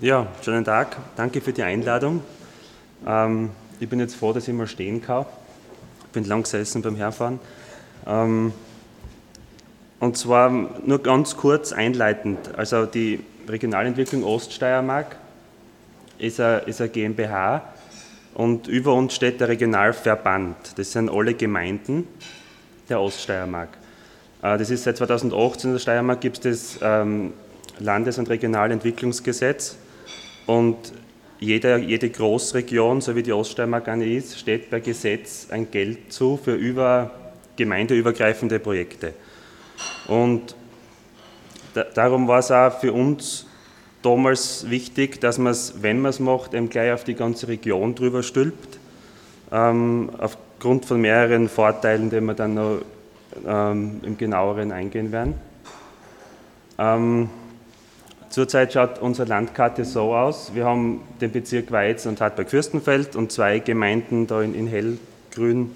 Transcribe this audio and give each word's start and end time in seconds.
Ja, 0.00 0.26
schönen 0.42 0.64
Tag. 0.64 0.96
Danke 1.14 1.40
für 1.40 1.52
die 1.52 1.62
Einladung. 1.62 2.20
Ähm, 3.06 3.50
ich 3.78 3.88
bin 3.88 4.00
jetzt 4.00 4.16
froh, 4.16 4.32
dass 4.32 4.48
ich 4.48 4.52
mal 4.52 4.66
stehen 4.66 5.00
kann. 5.00 5.24
Ich 6.06 6.10
bin 6.10 6.24
lang 6.24 6.42
gesessen 6.42 6.82
beim 6.82 6.96
Herfahren. 6.96 7.38
Ähm, 8.04 8.52
und 10.00 10.18
zwar 10.18 10.50
nur 10.50 11.00
ganz 11.00 11.36
kurz 11.36 11.72
einleitend. 11.72 12.56
Also 12.56 12.86
die 12.86 13.20
Regionalentwicklung 13.48 14.24
Oststeiermark 14.24 15.14
ist 16.18 16.40
eine, 16.40 16.58
ist 16.66 16.82
GmbH 16.92 17.62
und 18.34 18.66
über 18.66 18.94
uns 18.94 19.14
steht 19.14 19.40
der 19.40 19.46
Regionalverband. 19.46 20.76
Das 20.76 20.90
sind 20.90 21.08
alle 21.08 21.34
Gemeinden 21.34 22.08
der 22.88 23.00
Oststeiermark. 23.00 23.68
Äh, 24.42 24.58
das 24.58 24.70
ist 24.70 24.82
seit 24.82 24.96
2018 24.96 25.70
in 25.70 25.74
der 25.74 25.80
Steiermark 25.80 26.20
gibt 26.20 26.44
es 26.44 26.78
das 26.78 26.78
ähm, 26.82 27.32
Landes- 27.78 28.18
und 28.18 28.28
Regionalentwicklungsgesetz 28.28 29.76
und 30.46 30.76
jede, 31.40 31.78
jede 31.78 32.10
Großregion, 32.10 33.00
so 33.00 33.14
wie 33.16 33.22
die 33.22 33.32
Oststeiermark 33.32 33.88
eine 33.88 34.06
ist, 34.06 34.38
steht 34.38 34.70
per 34.70 34.80
Gesetz 34.80 35.48
ein 35.50 35.70
Geld 35.70 36.12
zu 36.12 36.38
für 36.42 36.54
über 36.54 37.10
gemeindeübergreifende 37.56 38.58
Projekte. 38.58 39.12
Und 40.06 40.54
da, 41.74 41.84
darum 41.84 42.28
war 42.28 42.38
es 42.38 42.50
auch 42.50 42.78
für 42.80 42.92
uns 42.92 43.46
damals 44.02 44.68
wichtig, 44.70 45.20
dass 45.20 45.38
man 45.38 45.52
es, 45.52 45.82
wenn 45.82 46.00
man 46.00 46.10
es 46.10 46.20
macht, 46.20 46.54
eben 46.54 46.68
gleich 46.68 46.92
auf 46.92 47.04
die 47.04 47.14
ganze 47.14 47.48
Region 47.48 47.94
drüber 47.94 48.22
stülpt, 48.22 48.78
ähm, 49.52 50.10
aufgrund 50.18 50.84
von 50.84 51.00
mehreren 51.00 51.48
Vorteilen, 51.48 52.10
die 52.10 52.20
wir 52.20 52.34
dann 52.34 52.54
noch 52.54 52.80
ähm, 53.46 54.00
im 54.02 54.16
genaueren 54.16 54.72
eingehen 54.72 55.10
werden. 55.10 55.34
Ähm, 56.78 57.30
Zurzeit 58.34 58.72
schaut 58.72 58.98
unsere 58.98 59.28
Landkarte 59.28 59.84
so 59.84 60.12
aus. 60.12 60.56
Wir 60.56 60.64
haben 60.64 61.02
den 61.20 61.30
Bezirk 61.30 61.70
Weiz 61.70 62.04
und 62.04 62.20
Hartberg-Fürstenfeld 62.20 63.14
und 63.14 63.30
zwei 63.30 63.60
Gemeinden 63.60 64.26
da 64.26 64.42
in, 64.42 64.56
in 64.56 64.66
hellgrün 64.66 65.70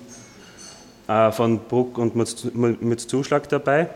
äh, 1.07 1.31
von 1.31 1.61
Bruck 1.69 1.99
und 1.99 2.17
Mützzuschlag 2.17 3.49
dabei. 3.49 3.87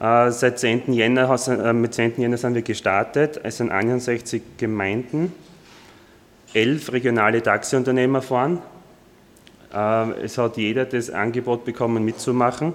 Äh, 0.00 0.30
seit 0.30 0.60
10. 0.60 0.92
Jänner, 0.92 1.28
äh, 1.48 1.72
mit 1.72 1.94
10. 1.94 2.12
Jänner 2.16 2.36
sind 2.36 2.54
wir 2.54 2.62
gestartet. 2.62 3.40
Es 3.42 3.56
sind 3.56 3.72
61 3.72 4.42
Gemeinden, 4.56 5.32
elf 6.54 6.92
regionale 6.92 7.42
Taxiunternehmer 7.42 8.22
fahren. 8.22 8.60
Äh, 9.74 10.10
es 10.22 10.38
hat 10.38 10.58
jeder 10.58 10.84
das 10.84 11.10
Angebot 11.10 11.64
bekommen, 11.64 12.04
mitzumachen. 12.04 12.72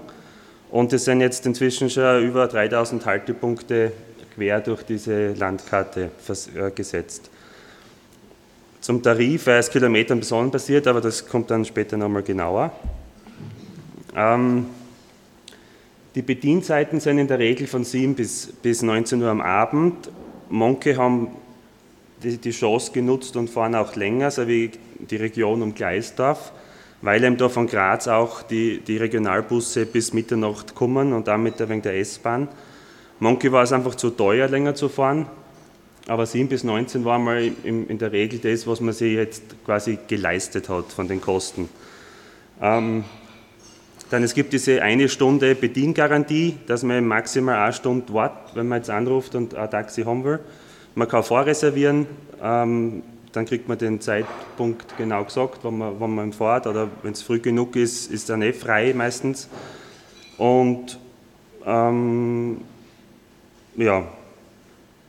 Und 0.71 0.91
es 0.91 1.05
sind 1.05 1.21
jetzt 1.21 1.45
inzwischen 1.45 1.89
schon 1.89 2.21
über 2.21 2.47
3000 2.47 3.05
Haltepunkte 3.05 3.93
quer 4.41 4.59
durch 4.59 4.81
diese 4.81 5.33
Landkarte 5.33 6.09
äh, 6.55 6.71
gesetzt. 6.71 7.29
Zum 8.79 9.03
Tarif, 9.03 9.45
weil 9.45 9.59
es 9.59 9.69
Kilometern 9.69 10.17
personenbasiert, 10.17 10.87
aber 10.87 10.99
das 10.99 11.27
kommt 11.27 11.51
dann 11.51 11.63
später 11.63 11.95
nochmal 11.95 12.23
genauer. 12.23 12.71
Ähm, 14.15 14.65
die 16.15 16.23
Bedienzeiten 16.23 16.99
sind 16.99 17.19
in 17.19 17.27
der 17.27 17.37
Regel 17.37 17.67
von 17.67 17.83
7 17.83 18.15
bis, 18.15 18.47
bis 18.63 18.81
19 18.81 19.21
Uhr 19.21 19.29
am 19.29 19.41
Abend. 19.41 20.09
Manche 20.49 20.97
haben 20.97 21.27
die, 22.23 22.37
die 22.37 22.51
Chance 22.51 22.91
genutzt 22.91 23.35
und 23.35 23.47
fahren 23.47 23.75
auch 23.75 23.95
länger, 23.95 24.31
so 24.31 24.47
wie 24.47 24.71
die 24.99 25.17
Region 25.17 25.61
um 25.61 25.75
Gleisdorf, 25.75 26.51
weil 27.03 27.23
eben 27.23 27.37
da 27.37 27.47
von 27.47 27.67
Graz 27.67 28.07
auch 28.07 28.41
die, 28.41 28.79
die 28.79 28.97
Regionalbusse 28.97 29.85
bis 29.85 30.13
Mitternacht 30.13 30.73
kommen 30.73 31.13
und 31.13 31.27
damit 31.27 31.59
wegen 31.59 31.83
der 31.83 31.99
S-Bahn. 31.99 32.49
Manche 33.23 33.51
war 33.51 33.61
es 33.61 33.71
einfach 33.71 33.93
zu 33.93 34.09
teuer, 34.09 34.47
länger 34.47 34.73
zu 34.73 34.89
fahren, 34.89 35.27
aber 36.07 36.25
7 36.25 36.49
bis 36.49 36.63
19 36.63 37.05
war 37.05 37.19
mal 37.19 37.51
in 37.63 37.99
der 37.99 38.11
Regel 38.11 38.39
das, 38.39 38.65
was 38.65 38.81
man 38.81 38.95
sich 38.95 39.13
jetzt 39.13 39.43
quasi 39.63 39.99
geleistet 40.07 40.69
hat 40.69 40.91
von 40.91 41.07
den 41.07 41.21
Kosten. 41.21 41.69
Ähm, 42.59 43.03
dann 44.09 44.23
es 44.23 44.33
gibt 44.33 44.53
diese 44.53 44.81
eine 44.81 45.07
Stunde 45.07 45.53
Bediengarantie, 45.53 46.57
dass 46.65 46.81
man 46.81 47.05
maximal 47.05 47.59
eine 47.59 47.73
Stunde 47.73 48.11
wartet, 48.11 48.55
wenn 48.55 48.67
man 48.67 48.79
jetzt 48.79 48.89
anruft 48.89 49.35
und 49.35 49.53
ein 49.53 49.69
Taxi 49.69 50.01
haben 50.01 50.23
will. 50.23 50.39
Man 50.95 51.07
kann 51.07 51.21
vorreservieren, 51.21 52.07
ähm, 52.41 53.03
dann 53.33 53.45
kriegt 53.45 53.69
man 53.69 53.77
den 53.77 54.01
Zeitpunkt 54.01 54.97
genau 54.97 55.25
gesagt, 55.25 55.59
wann 55.61 55.77
man, 55.77 55.99
wann 55.99 56.15
man 56.15 56.33
fährt 56.33 56.65
oder 56.65 56.89
wenn 57.03 57.11
es 57.11 57.21
früh 57.21 57.39
genug 57.39 57.75
ist, 57.75 58.11
ist 58.11 58.31
dann 58.31 58.41
eh 58.41 58.51
frei 58.51 58.95
meistens. 58.95 59.47
Und 60.39 60.97
ähm, 61.67 62.61
ja, 63.75 64.07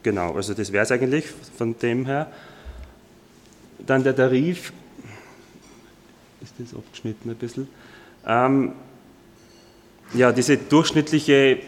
genau, 0.03 0.35
also 0.35 0.55
das 0.55 0.73
wäre 0.73 0.85
es 0.85 0.93
eigentlich 0.93 1.27
von 1.57 1.79
dem 1.79 2.07
her. 2.07 2.31
Dann 3.87 4.05
der 4.05 4.15
Tarif, 4.15 4.73
ist 6.41 6.55
das 6.59 6.75
abgeschnitten 6.75 7.31
ein 7.31 7.37
bisschen? 7.37 7.69
Ähm, 8.27 8.73
ja, 10.15 10.33
diese 10.33 10.57
durchschnittliche 10.57 11.59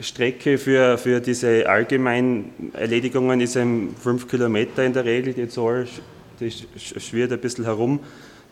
Strecke 0.00 0.58
für, 0.58 0.96
für 0.98 1.20
diese 1.20 1.68
allgemeinen 1.68 2.72
Erledigungen 2.72 3.40
ist 3.40 3.56
eben 3.56 3.94
5 3.96 4.28
Kilometer 4.28 4.84
in 4.84 4.92
der 4.92 5.04
Regel, 5.04 5.34
die 5.34 5.48
Zahl 5.48 5.86
die 6.40 6.50
schwirrt 6.76 7.32
ein 7.32 7.40
bisschen 7.40 7.64
herum. 7.64 8.00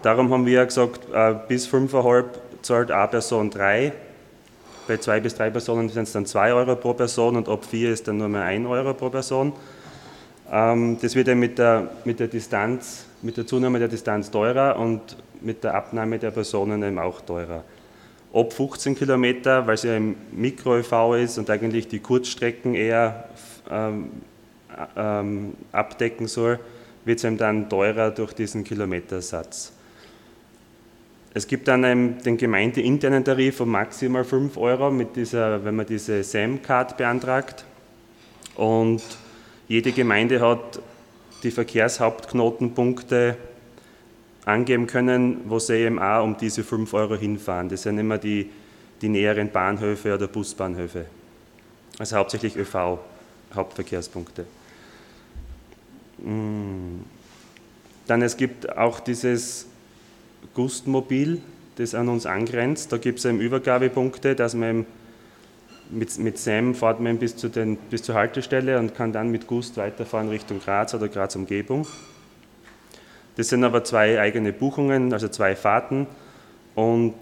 Darum 0.02 0.30
haben 0.32 0.46
wir 0.46 0.64
gesagt, 0.66 1.00
äh, 1.12 1.34
bis 1.48 1.68
5,5 1.68 2.24
zahlt 2.62 2.90
eine 2.90 3.08
Person 3.08 3.50
3 3.50 3.92
bei 4.86 4.96
zwei 4.98 5.20
bis 5.20 5.34
drei 5.34 5.50
Personen 5.50 5.88
sind 5.88 6.04
es 6.04 6.12
dann 6.12 6.26
zwei 6.26 6.52
Euro 6.52 6.76
pro 6.76 6.94
Person 6.94 7.36
und 7.36 7.48
ab 7.48 7.64
vier 7.64 7.92
ist 7.92 8.06
dann 8.08 8.18
nur 8.18 8.28
mehr 8.28 8.42
ein 8.42 8.66
Euro 8.66 8.94
pro 8.94 9.10
Person. 9.10 9.52
Ähm, 10.50 10.98
das 11.00 11.14
wird 11.14 11.28
dann 11.28 11.38
mit 11.38 11.58
der, 11.58 11.90
mit 12.04 12.20
der 12.20 12.28
Distanz, 12.28 13.06
mit 13.22 13.36
der 13.36 13.46
Zunahme 13.46 13.78
der 13.78 13.88
Distanz 13.88 14.30
teurer 14.30 14.78
und 14.78 15.16
mit 15.40 15.64
der 15.64 15.74
Abnahme 15.74 16.18
der 16.18 16.30
Personen 16.30 16.82
eben 16.82 16.98
auch 16.98 17.20
teurer. 17.20 17.64
Ab 18.32 18.52
15 18.52 18.94
Kilometer, 18.94 19.66
weil 19.66 19.74
es 19.74 19.82
ja 19.82 19.96
im 19.96 20.16
Mikro-ÖV 20.32 21.14
ist 21.14 21.38
und 21.38 21.48
eigentlich 21.50 21.88
die 21.88 22.00
Kurzstrecken 22.00 22.74
eher 22.74 23.28
ähm, 23.70 24.10
ähm, 24.96 25.54
abdecken 25.72 26.26
soll, 26.26 26.58
wird 27.04 27.18
es 27.18 27.24
eben 27.24 27.38
dann 27.38 27.68
teurer 27.68 28.10
durch 28.10 28.32
diesen 28.32 28.64
Kilometersatz. 28.64 29.72
Es 31.36 31.46
gibt 31.46 31.68
dann 31.68 31.82
den 32.22 32.38
gemeindeinternen 32.38 33.22
Tarif 33.22 33.58
von 33.58 33.68
maximal 33.68 34.24
5 34.24 34.56
Euro, 34.56 34.90
mit 34.90 35.16
dieser, 35.16 35.62
wenn 35.66 35.76
man 35.76 35.84
diese 35.84 36.24
SAM-Card 36.24 36.96
beantragt. 36.96 37.66
Und 38.54 39.02
jede 39.68 39.92
Gemeinde 39.92 40.40
hat 40.40 40.80
die 41.42 41.50
Verkehrshauptknotenpunkte 41.50 43.36
angeben 44.46 44.86
können, 44.86 45.42
wo 45.44 45.58
sie 45.58 45.74
eben 45.74 45.98
auch 45.98 46.24
um 46.24 46.38
diese 46.38 46.64
5 46.64 46.94
Euro 46.94 47.16
hinfahren. 47.16 47.68
Das 47.68 47.82
sind 47.82 47.98
immer 47.98 48.16
die, 48.16 48.48
die 49.02 49.10
näheren 49.10 49.50
Bahnhöfe 49.50 50.14
oder 50.14 50.28
Busbahnhöfe. 50.28 51.04
Also 51.98 52.16
hauptsächlich 52.16 52.56
ÖV, 52.56 52.98
Hauptverkehrspunkte. 53.54 54.46
Mm. 56.16 57.00
Dann 58.06 58.22
es 58.22 58.38
gibt 58.38 58.74
auch 58.78 59.00
dieses 59.00 59.66
Gustmobil, 60.54 61.40
das 61.76 61.94
an 61.94 62.08
uns 62.08 62.26
angrenzt. 62.26 62.92
Da 62.92 62.98
gibt 62.98 63.18
es 63.18 63.24
eben 63.24 63.40
Übergabepunkte, 63.40 64.34
dass 64.34 64.54
man 64.54 64.86
mit, 65.90 66.18
mit 66.18 66.38
SAM 66.38 66.74
fährt 66.74 67.00
man 67.00 67.18
bis, 67.18 67.36
zu 67.36 67.48
den, 67.48 67.76
bis 67.76 68.02
zur 68.02 68.14
Haltestelle 68.14 68.78
und 68.78 68.94
kann 68.94 69.12
dann 69.12 69.30
mit 69.30 69.46
Gust 69.46 69.76
weiterfahren 69.76 70.28
Richtung 70.28 70.60
Graz 70.60 70.94
oder 70.94 71.08
Graz 71.08 71.36
Umgebung. 71.36 71.86
Das 73.36 73.48
sind 73.48 73.64
aber 73.64 73.84
zwei 73.84 74.20
eigene 74.20 74.52
Buchungen, 74.52 75.12
also 75.12 75.28
zwei 75.28 75.54
Fahrten. 75.54 76.06
Und 76.74 77.14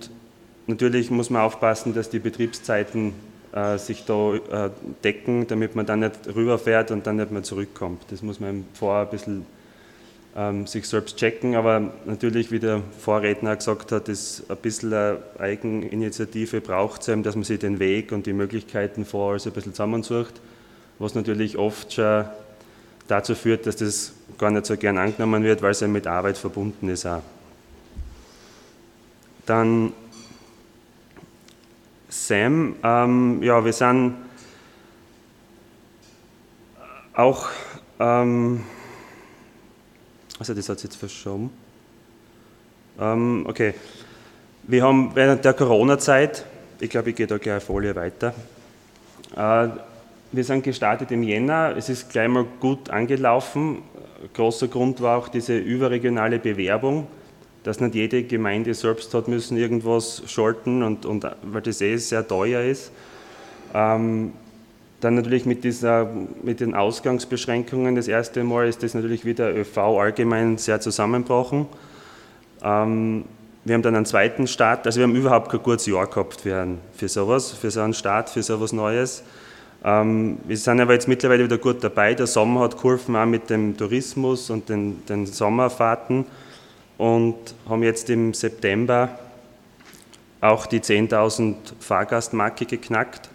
natürlich 0.67 1.11
muss 1.11 1.31
man 1.31 1.43
aufpassen, 1.43 1.95
dass 1.95 2.09
die 2.09 2.21
Betriebszeiten 2.21 3.13
äh, 3.53 3.79
sich 3.79 4.05
da 4.05 4.35
äh, 4.35 4.71
decken, 5.03 5.47
damit 5.47 5.75
man 5.75 5.87
dann 5.87 6.01
nicht 6.01 6.35
rüberfährt 6.35 6.91
und 6.91 7.07
dann 7.07 7.17
nicht 7.17 7.31
mehr 7.31 7.43
zurückkommt. 7.43 8.03
Das 8.11 8.23
muss 8.23 8.41
man 8.41 8.65
vorher 8.75 9.03
ein 9.03 9.11
bisschen 9.11 9.47
sich 10.65 10.89
selbst 10.89 11.17
checken, 11.17 11.55
aber 11.55 11.93
natürlich, 12.07 12.51
wie 12.51 12.59
der 12.59 12.83
Vorredner 12.99 13.55
gesagt 13.55 13.93
hat, 13.93 14.09
ist 14.09 14.51
ein 14.51 14.57
bisschen 14.57 14.93
eine 14.93 15.19
Eigeninitiative 15.39 16.61
braucht 16.61 17.07
es, 17.07 17.23
dass 17.23 17.37
man 17.37 17.45
sich 17.45 17.61
den 17.61 17.79
Weg 17.79 18.11
und 18.11 18.27
die 18.27 18.33
Möglichkeiten 18.33 19.05
vor 19.05 19.31
alles 19.31 19.47
ein 19.47 19.53
bisschen 19.53 19.75
zusammensucht, 19.75 20.35
was 20.99 21.15
natürlich 21.15 21.57
oft 21.57 21.93
schon 21.93 22.25
dazu 23.07 23.37
führt, 23.37 23.67
dass 23.67 23.77
das 23.77 24.13
gar 24.37 24.51
nicht 24.51 24.67
so 24.67 24.77
gern 24.77 24.99
angenommen 24.99 25.45
wird, 25.45 25.63
weil 25.63 25.71
es 25.71 25.81
ja 25.81 25.87
mit 25.87 26.07
Arbeit 26.09 26.37
verbunden 26.37 26.89
ist 26.89 27.07
auch. 27.07 27.23
Dann 29.47 29.93
Sam, 32.09 32.77
ähm, 32.83 33.43
ja, 33.43 33.65
wir 33.65 33.73
sind 33.73 34.15
auch 37.13 37.49
ähm, 38.01 38.63
also 40.45 40.53
das 40.53 40.69
hat 40.69 40.79
sich 40.79 40.91
jetzt 40.91 40.99
verschoben. 40.99 41.49
Ähm, 43.01 43.47
okay. 43.49 43.73
Wir 44.65 44.83
haben 44.83 45.13
während 45.15 45.43
der 45.43 45.55
Corona-Zeit, 45.55 46.45
ich 46.81 46.91
glaube, 46.91 47.11
ich 47.11 47.17
gehe 47.17 47.27
da 47.27 47.39
gleich 47.39 47.53
eine 47.53 47.61
Folie 47.63 47.97
weiter, 47.97 48.35
äh, 49.35 49.69
wir 50.33 50.45
sind 50.45 50.63
gestartet 50.63 51.11
im 51.13 51.23
Jänner, 51.23 51.75
es 51.79 51.89
ist 51.89 52.11
gleich 52.11 52.29
mal 52.29 52.45
gut 52.61 52.91
angelaufen. 52.91 53.79
Großer 54.35 54.69
Grund 54.69 55.01
war 55.01 55.17
auch 55.17 55.29
diese 55.29 55.57
überregionale 55.57 56.39
Bewerbung, 56.39 57.07
dass 57.63 57.81
nicht 57.81 57.95
jede 57.95 58.25
Gemeinde 58.25 58.75
selbst 58.75 59.15
hat 59.15 59.29
müssen 59.29 59.57
irgendwas 59.57 60.25
schalten 60.27 60.83
und, 60.83 61.07
und 61.07 61.27
weil 61.43 61.63
das 61.63 61.81
eh 61.81 61.97
sehr 61.97 62.29
teuer 62.29 62.63
ist. 62.63 62.93
Ähm, 63.73 64.33
dann 65.05 65.17
natürlich 65.17 65.45
mit, 65.45 65.65
dieser, 65.65 66.09
mit 66.43 66.61
den 66.61 66.75
Ausgangsbeschränkungen 66.75 67.95
das 67.95 68.09
erste 68.09 68.43
Mal 68.43 68.69
ist 68.69 68.83
das 68.83 68.95
natürlich 68.95 69.27
wieder 69.27 69.55
ÖV 69.55 69.77
allgemein 69.77 70.57
sehr 70.57 70.81
zusammengebrochen. 70.81 71.67
Ähm, 72.63 73.25
wir 73.65 73.75
haben 73.75 73.83
dann 73.83 73.97
einen 73.97 74.07
zweiten 74.07 74.47
Start, 74.47 74.87
also 74.87 74.99
wir 75.01 75.07
haben 75.07 75.15
überhaupt 75.15 75.51
kein 75.51 75.63
gutes 75.63 75.85
Jahr 75.87 76.07
gehabt 76.07 76.41
für, 76.41 76.67
für 76.97 77.09
sowas, 77.09 77.53
für 77.53 77.71
so 77.71 77.81
einen 77.81 77.93
Start, 77.93 78.31
für 78.31 78.43
sowas 78.43 78.73
Neues. 78.73 79.23
Ähm, 79.85 80.39
wir 80.45 80.57
sind 80.57 80.81
aber 80.81 80.95
jetzt 80.95 81.07
mittlerweile 81.07 81.45
wieder 81.45 81.59
gut 81.59 81.85
dabei. 81.85 82.15
Der 82.15 82.27
Sommer 82.27 82.63
hat 82.63 82.77
geholfen 82.77 83.15
auch 83.15 83.27
mit 83.27 83.51
dem 83.51 83.77
Tourismus 83.77 84.49
und 84.49 84.71
den, 84.71 85.05
den 85.05 85.27
Sommerfahrten 85.27 86.25
und 86.97 87.37
haben 87.69 87.83
jetzt 87.83 88.09
im 88.09 88.33
September 88.33 89.19
auch 90.41 90.65
die 90.65 90.81
10.000 90.81 91.57
Fahrgastmarke 91.81 92.65
geknackt 92.65 93.29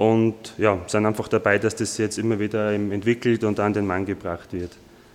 und 0.00 0.54
ja, 0.56 0.78
sind 0.86 1.04
einfach 1.04 1.28
dabei, 1.28 1.58
dass 1.58 1.76
das 1.76 1.98
jetzt 1.98 2.16
immer 2.16 2.38
wieder 2.38 2.72
entwickelt 2.72 3.44
und 3.44 3.60
an 3.60 3.74
den 3.74 3.86
Mann 3.86 4.06
gebracht 4.06 4.50
wird 4.54 4.70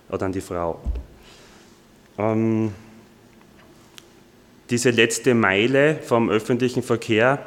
oder 0.08 0.26
an 0.26 0.30
die 0.30 0.40
Frau. 0.40 0.80
Ähm, 2.16 2.72
diese 4.70 4.90
letzte 4.90 5.34
Meile 5.34 5.96
vom 5.96 6.30
öffentlichen 6.30 6.84
Verkehr 6.84 7.44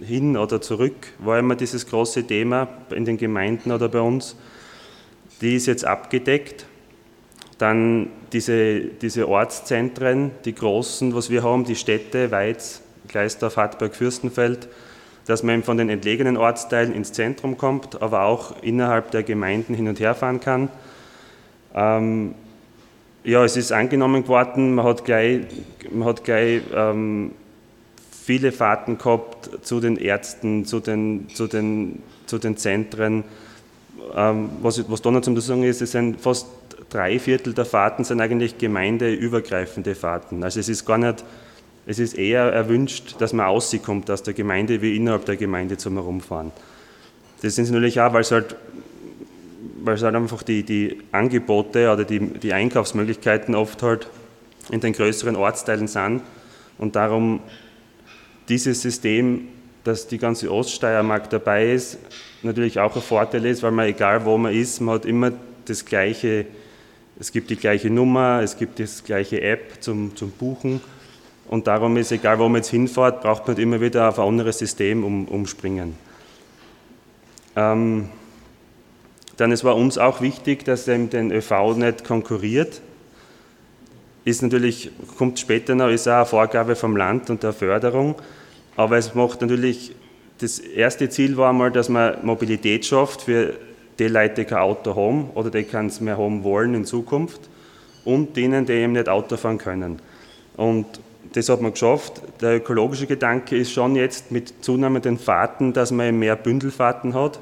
hin 0.00 0.38
oder 0.38 0.62
zurück 0.62 0.94
war 1.18 1.38
immer 1.38 1.54
dieses 1.54 1.86
große 1.86 2.26
Thema 2.26 2.66
in 2.92 3.04
den 3.04 3.18
Gemeinden 3.18 3.70
oder 3.70 3.90
bei 3.90 4.00
uns. 4.00 4.34
Die 5.42 5.56
ist 5.56 5.66
jetzt 5.66 5.84
abgedeckt. 5.84 6.64
Dann 7.58 8.08
diese, 8.32 8.80
diese 8.80 9.28
Ortszentren, 9.28 10.30
die 10.46 10.54
großen, 10.54 11.14
was 11.14 11.28
wir 11.28 11.42
haben, 11.42 11.64
die 11.66 11.76
Städte, 11.76 12.30
Weiz, 12.30 12.80
Gleisdorf, 13.08 13.58
Hartberg, 13.58 13.94
Fürstenfeld, 13.94 14.66
dass 15.26 15.42
man 15.42 15.62
von 15.62 15.76
den 15.76 15.88
entlegenen 15.88 16.36
Ortsteilen 16.36 16.94
ins 16.94 17.12
Zentrum 17.12 17.56
kommt, 17.56 18.02
aber 18.02 18.24
auch 18.24 18.62
innerhalb 18.62 19.10
der 19.10 19.22
Gemeinden 19.22 19.74
hin 19.74 19.88
und 19.88 20.00
her 20.00 20.14
fahren 20.14 20.40
kann. 20.40 20.68
Ähm, 21.74 22.34
ja, 23.24 23.44
es 23.44 23.56
ist 23.56 23.72
angenommen 23.72 24.28
worden, 24.28 24.74
man 24.74 24.84
hat 24.84 25.04
gleich, 25.04 25.40
man 25.90 26.06
hat 26.06 26.24
gleich 26.24 26.62
ähm, 26.74 27.32
viele 28.24 28.52
Fahrten 28.52 28.98
gehabt 28.98 29.50
zu 29.62 29.80
den 29.80 29.96
Ärzten, 29.96 30.66
zu 30.66 30.80
den, 30.80 31.28
zu 31.32 31.46
den, 31.46 32.02
zu 32.26 32.38
den 32.38 32.56
Zentren. 32.56 33.24
Ähm, 34.14 34.50
was, 34.60 34.88
was 34.90 35.00
da 35.00 35.10
noch 35.10 35.22
zum 35.22 35.40
sagen 35.40 35.64
ist, 35.64 35.80
es 35.80 35.92
sind 35.92 36.20
fast 36.20 36.46
drei 36.90 37.18
Viertel 37.18 37.54
der 37.54 37.64
Fahrten 37.64 38.04
sind 38.04 38.20
eigentlich 38.20 38.58
gemeindeübergreifende 38.58 39.94
Fahrten. 39.94 40.44
Also 40.44 40.60
es 40.60 40.68
ist 40.68 40.84
gar 40.84 40.98
nicht 40.98 41.24
es 41.86 41.98
ist 41.98 42.14
eher 42.14 42.44
erwünscht, 42.44 43.16
dass 43.18 43.32
man 43.32 43.46
auskommt 43.46 44.10
aus 44.10 44.22
der 44.22 44.34
Gemeinde 44.34 44.80
wie 44.80 44.96
innerhalb 44.96 45.26
der 45.26 45.36
Gemeinde 45.36 45.76
zum 45.76 45.94
Herumfahren. 45.94 46.50
Das 47.42 47.56
sind 47.56 47.70
natürlich 47.70 48.00
auch, 48.00 48.12
weil 48.12 48.22
es 48.22 48.30
halt, 48.30 48.56
weil 49.82 49.96
es 49.96 50.02
halt 50.02 50.14
einfach 50.14 50.42
die, 50.42 50.62
die 50.62 50.98
Angebote 51.12 51.92
oder 51.92 52.04
die, 52.04 52.20
die 52.20 52.52
Einkaufsmöglichkeiten 52.54 53.54
oft 53.54 53.82
halt 53.82 54.08
in 54.70 54.80
den 54.80 54.94
größeren 54.94 55.36
Ortsteilen 55.36 55.88
sind 55.88 56.22
und 56.78 56.96
darum 56.96 57.40
dieses 58.48 58.80
System, 58.80 59.48
dass 59.84 60.06
die 60.06 60.16
ganze 60.16 60.50
Oststeiermark 60.50 61.28
dabei 61.28 61.72
ist, 61.72 61.98
natürlich 62.42 62.80
auch 62.80 62.96
ein 62.96 63.02
Vorteil 63.02 63.44
ist, 63.44 63.62
weil 63.62 63.72
man 63.72 63.86
egal 63.86 64.24
wo 64.24 64.38
man 64.38 64.54
ist, 64.54 64.80
man 64.80 64.94
hat 64.94 65.04
immer 65.04 65.32
das 65.66 65.84
gleiche, 65.84 66.46
es 67.20 67.30
gibt 67.30 67.50
die 67.50 67.56
gleiche 67.56 67.90
Nummer, 67.90 68.40
es 68.42 68.56
gibt 68.56 68.80
das 68.80 69.04
gleiche 69.04 69.42
App 69.42 69.82
zum, 69.82 70.16
zum 70.16 70.30
Buchen 70.30 70.80
und 71.48 71.66
darum 71.66 71.96
ist, 71.96 72.10
egal 72.12 72.38
wo 72.38 72.48
man 72.48 72.56
jetzt 72.56 72.70
hinfährt, 72.70 73.20
braucht 73.22 73.46
man 73.46 73.56
immer 73.56 73.80
wieder 73.80 74.08
auf 74.08 74.18
ein 74.18 74.26
anderes 74.26 74.58
System 74.58 75.04
um, 75.04 75.26
umspringen. 75.26 75.96
Ähm, 77.56 78.08
dann 79.36 79.52
es 79.52 79.64
war 79.64 79.76
uns 79.76 79.98
auch 79.98 80.20
wichtig, 80.20 80.64
dass 80.64 80.88
eben 80.88 81.10
den 81.10 81.32
ÖV 81.32 81.76
nicht 81.76 82.04
konkurriert. 82.04 82.80
Ist 84.24 84.42
natürlich, 84.42 84.90
kommt 85.18 85.38
später 85.38 85.74
noch, 85.74 85.88
ist 85.88 86.08
auch 86.08 86.12
eine 86.14 86.26
Vorgabe 86.26 86.76
vom 86.76 86.96
Land 86.96 87.30
und 87.30 87.42
der 87.42 87.52
Förderung. 87.52 88.14
Aber 88.76 88.96
es 88.96 89.14
macht 89.14 89.40
natürlich, 89.40 89.94
das 90.38 90.58
erste 90.58 91.08
Ziel 91.08 91.36
war 91.36 91.50
einmal, 91.50 91.70
dass 91.70 91.88
man 91.88 92.24
Mobilität 92.24 92.86
schafft 92.86 93.22
für 93.22 93.54
die 93.98 94.08
Leute, 94.08 94.34
die 94.36 94.44
kein 94.44 94.58
Auto 94.58 94.96
haben 94.96 95.30
oder 95.34 95.50
die 95.50 95.64
keins 95.64 96.00
mehr 96.00 96.16
haben 96.16 96.42
wollen 96.42 96.74
in 96.74 96.84
Zukunft 96.84 97.40
und 98.04 98.36
denen, 98.36 98.66
die 98.66 98.72
eben 98.72 98.92
nicht 98.92 99.08
Auto 99.08 99.36
fahren 99.36 99.58
können. 99.58 100.00
Und 100.56 100.86
das 101.34 101.48
hat 101.48 101.60
man 101.60 101.72
geschafft. 101.72 102.22
Der 102.40 102.56
ökologische 102.56 103.06
Gedanke 103.06 103.56
ist 103.56 103.72
schon 103.72 103.96
jetzt 103.96 104.30
mit 104.30 104.64
zunehmenden 104.64 105.18
Fahrten, 105.18 105.72
dass 105.72 105.90
man 105.90 106.16
mehr 106.16 106.36
Bündelfahrten 106.36 107.12
hat, 107.12 107.40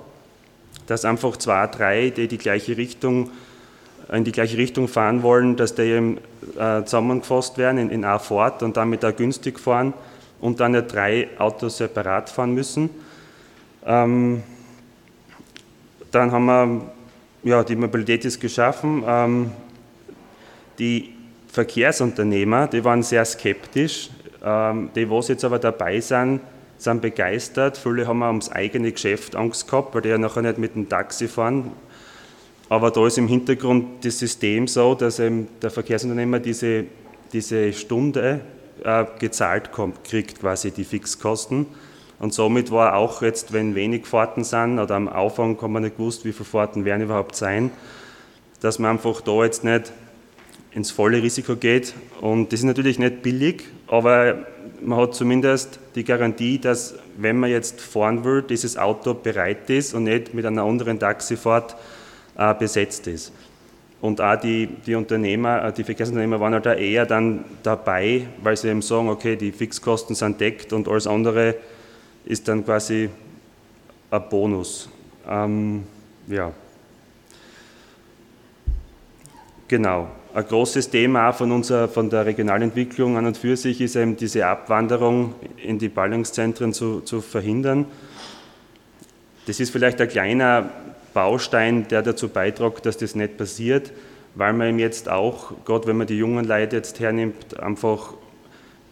dass 0.87 1.05
einfach 1.05 1.37
zwei, 1.37 1.67
drei, 1.67 2.09
die 2.11 2.27
die 2.27 2.39
gleiche 2.39 2.77
Richtung, 2.79 3.31
in 4.11 4.25
die 4.25 4.33
gleiche 4.33 4.57
Richtung 4.57 4.89
fahren 4.89 5.23
wollen, 5.23 5.57
dass 5.57 5.75
die 5.75 5.83
eben 5.83 6.19
äh, 6.59 6.85
zusammengefasst 6.85 7.59
werden 7.59 7.79
in, 7.79 7.91
in 7.91 8.05
eine 8.05 8.19
Fahrt 8.19 8.63
und 8.63 8.79
damit 8.79 9.05
auch 9.05 9.15
günstig 9.15 9.61
fahren 9.61 9.93
und 10.41 10.59
dann 10.61 10.75
ja 10.75 10.81
drei 10.81 11.29
Autos 11.39 11.77
separat 11.77 12.31
fahren 12.31 12.55
müssen. 12.55 12.89
Ähm, 13.85 14.43
dann 16.11 16.33
haben 16.33 16.47
wir, 16.47 16.93
ja, 17.43 17.63
die 17.63 17.77
Mobilität 17.77 18.25
ist 18.25 18.41
geschaffen. 18.41 19.05
Ähm, 19.07 19.53
die 20.79 21.15
Verkehrsunternehmer, 21.53 22.67
die 22.67 22.83
waren 22.83 23.03
sehr 23.03 23.25
skeptisch. 23.27 24.09
Ähm, 24.43 24.89
die, 24.95 25.09
was 25.09 25.29
jetzt 25.29 25.45
aber 25.45 25.59
dabei 25.59 26.01
sind, 26.01 26.41
sind 26.79 27.03
begeistert. 27.03 27.77
Viele 27.77 28.07
haben 28.07 28.23
ums 28.23 28.51
eigene 28.51 28.91
Geschäft 28.91 29.37
Angst 29.37 29.69
gehabt, 29.69 29.95
weil 29.95 30.01
die 30.01 30.09
ja 30.09 30.19
nachher 30.19 30.43
nicht 30.43 30.57
mit 30.57 30.75
dem 30.75 30.89
Taxi 30.89 31.29
fahren. 31.29 31.73
Aber 32.71 32.91
da 32.91 33.07
ist 33.07 33.19
im 33.19 33.29
Hintergrund 33.29 34.03
das 34.03 34.19
System 34.19 34.67
so, 34.67 34.95
dass 34.95 35.19
eben 35.19 35.47
der 35.61 35.71
Verkehrsunternehmer 35.71 36.41
diese, 36.41 36.87
diese 37.35 37.75
Stunde 37.75 38.41
äh, 38.83 39.05
gezahlt 39.19 39.73
kommt, 39.73 40.05
kriegt, 40.05 40.41
quasi 40.41 40.71
die 40.71 40.85
Fixkosten. 40.85 41.67
Und 42.19 42.33
somit 42.33 42.71
war 42.71 42.97
auch 42.97 43.21
jetzt, 43.21 43.53
wenn 43.53 43.75
wenig 43.75 44.07
Fahrten 44.07 44.43
sind 44.43 44.79
oder 44.79 44.95
am 44.95 45.09
Anfang 45.09 45.59
kann 45.59 45.73
man 45.73 45.83
nicht 45.83 45.99
gewusst, 45.99 46.25
wie 46.25 46.33
viele 46.33 46.47
Fahrten 46.47 46.87
werden 46.87 47.03
überhaupt 47.03 47.37
sein, 47.37 47.71
dass 48.61 48.79
man 48.79 48.93
einfach 48.93 49.21
da 49.21 49.45
jetzt 49.45 49.65
nicht 49.65 49.93
ins 50.75 50.91
volle 50.91 51.23
Risiko 51.23 51.57
geht. 51.57 51.95
Und 52.21 52.53
das 52.53 52.61
ist 52.61 52.65
natürlich 52.65 52.99
nicht 52.99 53.23
billig, 53.23 53.65
aber 53.89 54.47
man 54.81 54.99
hat 54.99 55.15
zumindest 55.15 55.79
die 55.95 56.05
Garantie, 56.05 56.59
dass 56.59 56.95
wenn 57.17 57.39
man 57.39 57.51
jetzt 57.51 57.81
fahren 57.81 58.25
will, 58.25 58.43
dieses 58.43 58.77
Auto 58.77 59.15
bereit 59.15 59.69
ist 59.71 59.95
und 59.95 60.05
nicht 60.05 60.35
mit 60.35 60.47
einer 60.47 60.63
anderen 60.63 60.99
Taxifahrt 60.99 61.77
äh, 62.37 62.55
besetzt 62.55 63.07
ist. 63.07 63.33
Und 64.01 64.21
auch 64.21 64.37
die, 64.37 64.67
die 64.67 64.95
Unternehmer, 64.95 65.65
äh, 65.67 65.73
die 65.73 65.85
Verkehrsunternehmer 65.85 66.41
waren 66.41 66.55
halt 66.55 66.67
da 66.67 66.75
eher 66.75 67.07
dann 67.07 67.45
dabei, 67.63 68.27
weil 68.43 68.57
sie 68.57 68.69
eben 68.69 68.83
sagen, 68.83 69.09
okay, 69.09 69.37
die 69.37 69.53
Fixkosten 69.53 70.17
sind 70.17 70.41
deckt 70.41 70.73
und 70.73 70.89
alles 70.89 71.07
andere 71.07 71.55
ist 72.25 72.49
dann 72.49 72.65
quasi 72.65 73.11
ein 74.11 74.29
Bonus. 74.29 74.89
Ähm, 75.29 75.85
ja. 76.27 76.53
Genau. 79.69 80.09
Ein 80.35 80.47
großes 80.47 80.89
Thema 80.89 81.33
von, 81.33 81.53
unserer, 81.53 81.89
von 81.89 82.09
der 82.09 82.25
Regionalentwicklung 82.25 83.19
an 83.19 83.27
und 83.27 83.37
für 83.37 83.55
sich 83.55 83.83
ist 83.83 83.97
eben 83.97 84.17
diese 84.17 84.47
Abwanderung 84.47 85.35
in 85.63 85.79
die 85.79 85.91
Ballungszentren 85.91 86.73
zu, 86.73 87.01
zu 87.01 87.21
verhindern. 87.21 87.85
Das 89.47 89.61
ist 89.61 89.69
vielleicht 89.69 90.01
ein 90.01 90.09
kleiner 90.09 90.71
Baustein, 91.13 91.87
der 91.89 92.01
dazu 92.01 92.31
beiträgt, 92.31 92.87
dass 92.87 92.97
das 92.97 93.15
nicht 93.15 93.37
passiert, 93.37 93.93
weil 94.35 94.55
man 94.55 94.69
eben 94.69 94.79
jetzt 94.79 95.11
auch, 95.11 95.53
gerade 95.67 95.87
wenn 95.87 95.99
man 95.99 96.07
die 96.07 96.17
jungen 96.17 96.47
Leute 96.47 96.77
jetzt 96.77 96.99
hernimmt, 96.99 97.61
einfach 97.61 98.15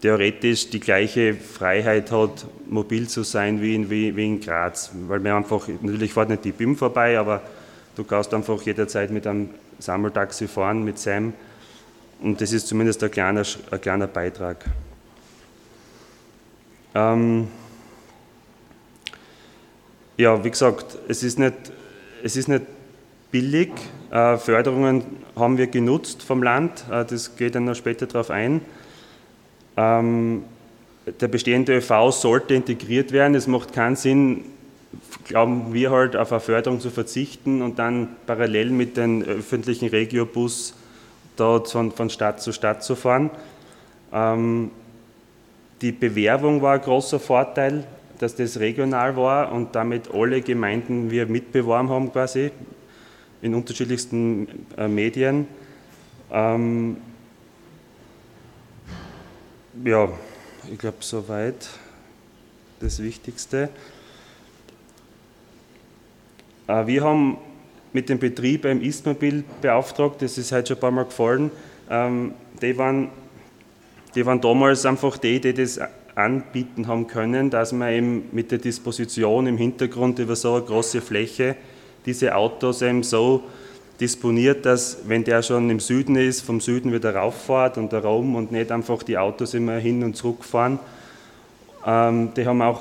theoretisch 0.03 0.69
die 0.69 0.81
gleiche 0.81 1.33
Freiheit 1.33 2.13
hat, 2.13 2.45
mobil 2.69 3.09
zu 3.09 3.23
sein 3.23 3.63
wie 3.63 3.77
in, 3.77 3.89
wie, 3.89 4.15
wie 4.15 4.27
in 4.27 4.41
Graz. 4.41 4.91
Weil 5.09 5.21
man 5.21 5.33
einfach, 5.33 5.69
natürlich 5.81 6.13
fährt 6.13 6.29
nicht 6.29 6.45
die 6.45 6.53
BIM 6.53 6.77
vorbei, 6.77 7.19
aber 7.19 7.41
du 8.01 8.05
kannst 8.05 8.33
einfach 8.33 8.63
jederzeit 8.63 9.11
mit 9.11 9.27
einem 9.27 9.51
Sammeltaxi 9.79 10.49
fahren 10.49 10.83
mit 10.85 10.99
Sam. 10.99 11.35
Und 12.23 12.41
das 12.41 12.51
ist 12.51 12.67
zumindest 12.67 13.05
ein 13.05 13.11
kleiner, 13.11 13.43
ein 13.71 13.81
kleiner 13.81 14.07
Beitrag. 14.07 14.65
Ähm 16.95 17.49
ja, 20.17 20.43
wie 20.43 20.51
gesagt, 20.51 20.97
es 21.09 21.23
ist 21.23 21.39
nicht, 21.39 21.55
es 22.23 22.37
ist 22.37 22.49
nicht 22.49 22.65
billig. 23.31 23.71
Äh, 24.11 24.39
Förderungen 24.39 25.05
haben 25.37 25.59
wir 25.59 25.67
genutzt 25.67 26.23
vom 26.23 26.43
Land, 26.43 26.85
äh, 26.91 27.05
das 27.05 27.37
geht 27.37 27.55
dann 27.55 27.67
noch 27.67 27.75
später 27.75 28.07
darauf 28.07 28.31
ein. 28.31 28.63
Ähm 29.77 30.45
der 31.19 31.29
bestehende 31.29 31.79
ÖV 31.79 32.13
sollte 32.13 32.55
integriert 32.55 33.11
werden. 33.11 33.35
Es 33.35 33.47
macht 33.47 33.73
keinen 33.73 33.97
Sinn, 33.97 34.45
glauben 35.25 35.73
wir 35.73 35.91
halt 35.91 36.17
auf 36.17 36.33
eine 36.33 36.41
Förderung 36.41 36.81
zu 36.81 36.91
verzichten 36.91 37.63
und 37.63 37.79
dann 37.79 38.09
parallel 38.27 38.71
mit 38.71 38.97
dem 38.97 39.23
öffentlichen 39.23 39.89
Regiobus 39.89 40.75
dort 41.37 41.71
von, 41.71 41.93
von 41.93 42.11
Stadt 42.11 42.43
zu 42.43 42.53
Stadt 42.53 42.83
zu 42.83 42.97
fahren. 42.97 43.31
Ähm, 44.13 44.71
die 45.81 45.93
Bewerbung 45.93 46.61
war 46.61 46.75
ein 46.75 46.81
großer 46.81 47.21
Vorteil, 47.21 47.85
dass 48.19 48.35
das 48.35 48.61
regional 48.61 49.17
war 49.17 49.53
und 49.53 49.75
damit 49.75 50.13
alle 50.13 50.43
Gemeinden 50.43 51.11
wir 51.11 51.27
mitbeworben 51.27 51.89
haben 51.89 52.13
quasi 52.13 52.51
in 53.41 53.55
unterschiedlichsten 53.55 54.67
äh, 54.77 54.89
Medien. 54.89 55.47
Ähm, 56.31 56.99
ja, 59.85 60.09
ich 60.71 60.79
glaube 60.79 60.99
soweit 61.01 61.69
das 62.81 63.03
Wichtigste. 63.03 63.71
Äh, 66.71 66.87
wir 66.87 67.05
haben 67.05 67.37
mit 67.93 68.09
dem 68.09 68.19
Betrieb 68.19 68.63
beim 68.63 68.81
Istmobil 68.81 69.45
beauftragt, 69.61 70.23
das 70.23 70.39
ist 70.39 70.53
heute 70.53 70.69
schon 70.69 70.77
ein 70.77 70.81
paar 70.81 70.91
Mal 70.93 71.05
gefallen. 71.05 71.51
Ähm, 71.91 72.35
die 72.63 72.77
waren 72.79 73.09
die 74.15 74.27
waren 74.27 74.41
damals 74.41 74.85
einfach 74.87 75.19
die, 75.19 75.41
die 75.41 75.55
das 75.55 75.81
anbieten 76.17 76.89
haben 76.89 77.07
können, 77.07 77.49
dass 77.49 77.73
man 77.73 77.93
eben 77.93 78.25
mit 78.33 78.51
der 78.51 78.59
Disposition 78.59 79.47
im 79.47 79.57
Hintergrund 79.57 80.19
über 80.19 80.35
so 80.35 80.55
eine 80.55 80.65
große 80.65 81.01
Fläche 81.01 81.55
diese 82.05 82.35
Autos 82.35 82.83
eben 82.83 83.05
so 83.05 83.45
disponiert, 84.01 84.67
dass 84.67 84.99
wenn 85.07 85.23
der 85.23 85.43
schon 85.43 85.71
im 85.71 85.79
Süden 85.79 86.17
ist, 86.17 86.41
vom 86.41 86.61
Süden 86.61 86.93
wieder 86.93 87.15
rauffahrt 87.15 87.79
und 87.79 87.93
da 87.93 88.01
rum 88.01 88.35
und 88.35 88.51
nicht 88.51 88.73
einfach 88.73 89.05
die 89.05 89.17
Autos 89.17 89.55
immer 89.55 89.77
hin 89.77 90.03
und 90.03 90.17
zurück 90.17 90.45
fahren. 90.45 90.81
Ähm, 91.87 92.31
die 92.35 92.45
haben 92.45 92.63
auch 92.63 92.81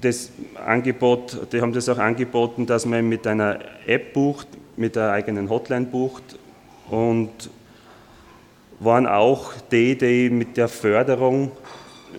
das 0.00 0.30
Angebot, 0.64 1.52
die 1.52 1.60
haben 1.60 1.72
das 1.72 1.88
auch 1.88 1.98
angeboten, 1.98 2.66
dass 2.66 2.86
man 2.86 3.08
mit 3.08 3.26
einer 3.26 3.58
App 3.86 4.12
bucht, 4.12 4.48
mit 4.76 4.96
einer 4.96 5.12
eigenen 5.12 5.48
Hotline 5.48 5.86
bucht 5.86 6.38
und 6.90 7.30
waren 8.78 9.06
auch 9.06 9.54
die, 9.70 9.96
die 9.96 10.28
mit 10.30 10.56
der 10.56 10.68
Förderung 10.68 11.52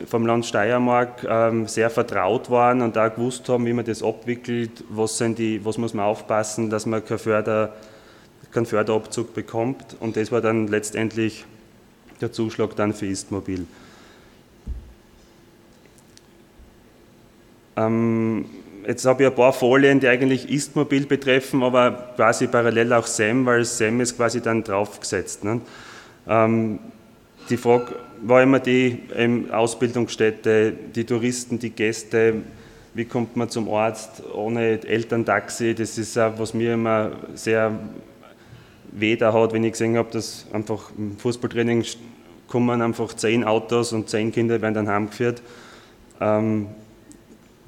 vom 0.06 0.26
Land 0.26 0.46
Steiermark 0.46 1.26
ähm, 1.28 1.68
sehr 1.68 1.90
vertraut 1.90 2.50
waren 2.50 2.82
und 2.82 2.98
auch 2.98 3.14
gewusst 3.14 3.48
haben, 3.50 3.66
wie 3.66 3.74
man 3.74 3.86
das 3.86 4.04
abwickelt, 4.04 4.84
was, 4.90 5.18
sind 5.18 5.40
die, 5.40 5.64
was 5.64 5.78
muss 5.78 5.94
man 5.94 6.06
aufpassen, 6.06 6.70
dass 6.70 6.86
man 6.86 7.04
keinen, 7.04 7.20
Förder, 7.20 7.74
keinen 8.52 8.66
Förderabzug 8.66 9.34
bekommt. 9.34 9.96
Und 10.00 10.18
das 10.18 10.32
war 10.32 10.42
dann 10.42 10.68
letztendlich 10.68 11.46
der 12.22 12.32
Zuschlag 12.32 12.76
dann 12.76 12.94
für 12.94 13.08
Istmobil. 13.08 13.66
Ähm, 17.78 18.46
jetzt 18.86 19.06
habe 19.06 19.24
ich 19.24 19.30
ein 19.30 19.36
paar 19.36 19.54
Folien, 19.54 20.00
die 20.00 20.08
eigentlich 20.08 20.50
Istmobil 20.50 21.06
betreffen, 21.06 21.62
aber 21.64 21.92
quasi 22.16 22.48
parallel 22.48 22.92
auch 22.94 23.06
SEM, 23.06 23.46
weil 23.46 23.64
SEM 23.64 24.02
ist 24.02 24.18
quasi 24.18 24.42
dann 24.42 24.64
draufgesetzt. 24.64 25.44
Ne? 25.44 25.62
Ähm, 26.28 26.80
die 27.50 27.58
Frage 27.58 27.96
war 28.24 28.42
immer 28.42 28.60
die 28.60 29.04
ähm, 29.16 29.52
Ausbildungsstätte, 29.52 30.74
die 30.96 31.06
Touristen, 31.06 31.60
die 31.60 31.70
Gäste, 31.70 32.42
wie 32.94 33.06
kommt 33.06 33.38
man 33.38 33.48
zum 33.48 33.70
Arzt 33.72 34.24
ohne 34.34 34.84
Elterntaxi, 34.84 35.76
das 35.76 35.98
ist 36.00 36.18
auch, 36.18 36.34
was 36.40 36.54
mir 36.56 36.74
immer 36.74 37.12
sehr 37.36 37.72
da 39.20 39.34
hat, 39.34 39.54
wenn 39.54 39.64
ich 39.64 39.74
gesehen 39.74 39.96
habe, 39.96 40.10
dass 40.12 40.48
einfach 40.52 40.90
im 40.98 41.18
Fußballtraining 41.18 41.86
kommen 42.48 42.82
einfach 42.82 43.14
zehn 43.14 43.44
Autos 43.44 43.94
und 43.94 44.10
zehn 44.10 44.32
Kinder 44.32 44.60
werden 44.60 44.74
dann 44.74 44.88
heimgeführt. 44.88 45.44
Ähm, 46.20 46.68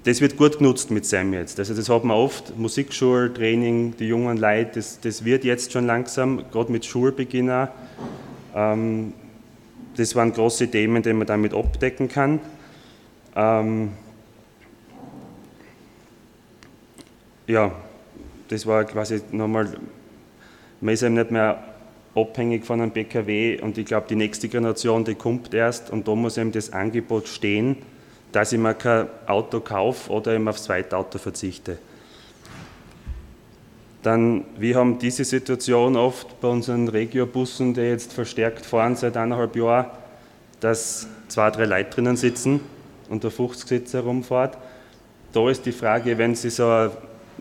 das 0.03 0.21
wird 0.21 0.37
gut 0.37 0.59
genutzt 0.59 0.91
mit 0.91 1.05
SAM 1.05 1.33
jetzt. 1.33 1.59
Also 1.59 1.73
das 1.73 1.89
hat 1.89 2.03
man 2.03 2.15
oft, 2.15 2.57
Musikschultraining, 2.57 3.95
die 3.97 4.07
jungen 4.07 4.37
Leute, 4.37 4.71
das, 4.75 4.99
das 5.01 5.25
wird 5.25 5.43
jetzt 5.43 5.71
schon 5.71 5.85
langsam, 5.85 6.43
gerade 6.51 6.71
mit 6.71 6.85
Schulbeginn 6.85 7.49
auch. 7.49 7.67
Ähm, 8.55 9.13
das 9.97 10.15
waren 10.15 10.31
große 10.31 10.69
Themen, 10.71 11.03
die 11.03 11.11
man 11.11 11.27
damit 11.27 11.53
abdecken 11.53 12.07
kann. 12.07 12.39
Ähm, 13.35 13.91
ja, 17.47 17.71
das 18.47 18.65
war 18.65 18.85
quasi 18.85 19.21
nochmal, 19.31 19.67
man 20.79 20.93
ist 20.93 21.03
eben 21.03 21.15
nicht 21.15 21.31
mehr 21.31 21.63
abhängig 22.15 22.65
von 22.65 22.81
einem 22.81 22.91
PKW 22.91 23.59
und 23.61 23.77
ich 23.77 23.85
glaube, 23.85 24.07
die 24.09 24.15
nächste 24.15 24.47
Generation, 24.47 25.03
die 25.03 25.15
kommt 25.15 25.53
erst 25.53 25.89
und 25.89 26.07
da 26.07 26.15
muss 26.15 26.37
eben 26.37 26.51
das 26.51 26.71
Angebot 26.71 27.27
stehen, 27.27 27.77
dass 28.31 28.51
ich 28.51 28.59
mir 28.59 28.73
kein 28.73 29.07
Auto 29.25 29.59
kaufe 29.59 30.11
oder 30.11 30.33
eben 30.33 30.47
aufs 30.47 30.63
zweite 30.63 30.97
Auto 30.97 31.17
verzichte. 31.17 31.77
Dann, 34.03 34.45
wir 34.57 34.75
haben 34.75 34.97
diese 34.97 35.25
Situation 35.25 35.97
oft 35.97 36.39
bei 36.39 36.47
unseren 36.47 36.87
Regiobussen, 36.87 37.73
die 37.73 37.81
jetzt 37.81 38.13
verstärkt 38.13 38.65
fahren 38.65 38.95
seit 38.95 39.17
eineinhalb 39.17 39.55
Jahren, 39.55 39.87
dass 40.61 41.07
zwei, 41.27 41.49
drei 41.51 41.65
Leute 41.65 41.89
drinnen 41.89 42.15
sitzen 42.15 42.61
und 43.09 43.23
der 43.23 43.31
50-Sitzer 43.31 43.99
herumfährt. 43.99 44.57
Da 45.33 45.49
ist 45.49 45.65
die 45.65 45.73
Frage, 45.73 46.17
wenn 46.17 46.33
sie 46.35 46.49
so, 46.49 46.91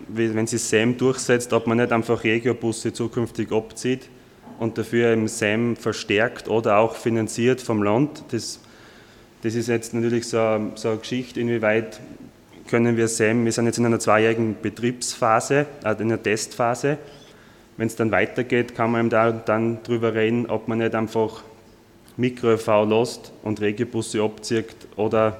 wenn 0.09 0.47
sie 0.47 0.59
SAM 0.59 0.97
durchsetzt, 0.97 1.53
ob 1.53 1.67
man 1.67 1.79
nicht 1.79 1.93
einfach 1.93 2.25
Regiobusse 2.25 2.93
zukünftig 2.93 3.53
abzieht 3.53 4.09
und 4.59 4.79
dafür 4.79 5.13
eben 5.13 5.29
SAM 5.29 5.77
verstärkt 5.77 6.49
oder 6.49 6.79
auch 6.79 6.97
finanziert 6.97 7.61
vom 7.61 7.83
Land. 7.83 8.25
Das, 8.31 8.61
das 9.43 9.55
ist 9.55 9.69
jetzt 9.69 9.95
natürlich 9.95 10.27
so, 10.27 10.73
so 10.75 10.91
eine 10.91 10.99
Geschichte, 10.99 11.41
inwieweit 11.41 12.01
können 12.69 12.97
wir 12.97 13.09
SAM, 13.09 13.45
wir 13.45 13.53
sind 13.53 13.67
jetzt 13.67 13.79
in 13.79 13.87
einer 13.87 13.99
zweijährigen 13.99 14.57
Betriebsphase, 14.61 15.67
also 15.83 16.03
in 16.03 16.13
einer 16.13 16.23
Testphase. 16.23 16.99
Wenn 17.77 17.87
es 17.87 17.97
dann 17.97 18.11
weitergeht, 18.11 18.75
kann 18.75 18.91
man 18.91 19.09
da 19.09 19.31
dann 19.33 19.83
drüber 19.85 20.15
reden, 20.15 20.47
ob 20.47 20.69
man 20.69 20.79
nicht 20.79 20.95
einfach 20.95 21.43
Mikro-ÖV 22.17 22.85
lässt 22.89 23.33
und 23.43 23.61
Regiobusse 23.61 24.23
abzieht 24.23 24.75
oder 24.97 25.39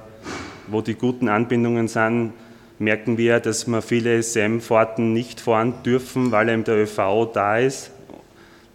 wo 0.67 0.81
die 0.81 0.95
guten 0.95 1.27
Anbindungen 1.27 1.87
sind, 1.87 2.33
merken 2.79 3.17
wir, 3.17 3.39
dass 3.39 3.67
wir 3.67 3.81
viele 3.81 4.23
SAM-Fahrten 4.23 5.11
nicht 5.11 5.41
fahren 5.41 5.73
dürfen, 5.85 6.31
weil 6.31 6.49
eben 6.49 6.63
der 6.63 6.77
ÖV 6.77 7.29
da 7.33 7.57
ist. 7.59 7.91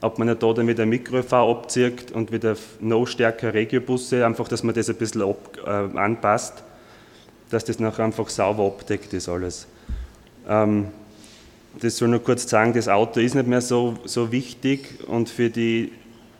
Ob 0.05 0.19
man 0.19 0.29
nicht 0.29 0.43
da 0.43 0.53
dann 0.53 0.69
wieder 0.69 0.85
Mikro-ÖV 0.85 1.33
abzieht 1.33 2.13
und 2.13 2.31
wieder 2.31 2.57
noch 2.81 3.07
stärker 3.07 3.55
Regiobusse, 3.55 4.27
einfach, 4.27 4.49
dass 4.49 4.63
man 4.63 4.75
das 4.75 4.91
ein 4.91 4.97
bisschen 4.97 5.23
ab, 5.23 5.59
äh, 5.65 5.99
anpasst 5.99 6.63
dass 7.51 7.65
das 7.65 7.79
nachher 7.79 8.05
einfach 8.05 8.29
sauber 8.29 8.67
abdeckt 8.67 9.13
ist 9.13 9.29
alles. 9.29 9.67
Ähm, 10.49 10.89
das 11.81 11.97
soll 11.97 12.09
nur 12.09 12.23
kurz 12.23 12.49
sagen, 12.49 12.73
das 12.73 12.89
Auto 12.89 13.21
ist 13.21 13.35
nicht 13.35 13.47
mehr 13.47 13.61
so, 13.61 13.97
so 14.05 14.31
wichtig 14.31 14.99
und 15.07 15.29
für 15.29 15.51
die 15.51 15.93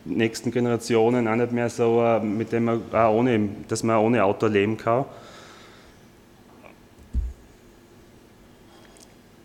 nächsten 0.05 0.51
Generationen 0.51 1.27
auch 1.27 1.35
nicht 1.35 1.51
mehr 1.51 1.69
so, 1.69 2.01
äh, 2.03 2.19
mit 2.19 2.51
dem 2.51 2.65
man 2.65 2.81
auch 2.91 3.13
ohne, 3.13 3.49
dass 3.67 3.83
man 3.83 3.97
ohne 3.97 4.23
Auto 4.23 4.47
leben 4.47 4.77
kann. 4.77 5.05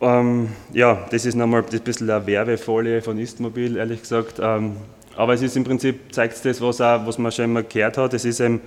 Ähm, 0.01 0.49
ja, 0.73 1.07
das 1.11 1.27
ist 1.27 1.35
nochmal 1.35 1.63
ein 1.63 1.81
bisschen 1.81 2.11
eine 2.11 2.27
Werbefolie 2.27 3.03
von 3.03 3.19
Istmobil, 3.19 3.77
ehrlich 3.77 4.01
gesagt. 4.01 4.39
Ähm, 4.41 4.77
aber 5.17 5.35
es 5.35 5.43
ist 5.43 5.57
im 5.57 5.65
Prinzip, 5.65 6.15
zeigt 6.15 6.35
es 6.35 6.43
das, 6.43 6.61
was, 6.61 6.81
auch, 6.81 7.07
was 7.07 7.19
man 7.19 7.31
schon 7.33 7.47
immer 7.47 7.63
gehört 7.63 7.99
hat. 7.99 8.15
Es 8.15 8.25
ist 8.25 8.41
eben 8.41 8.61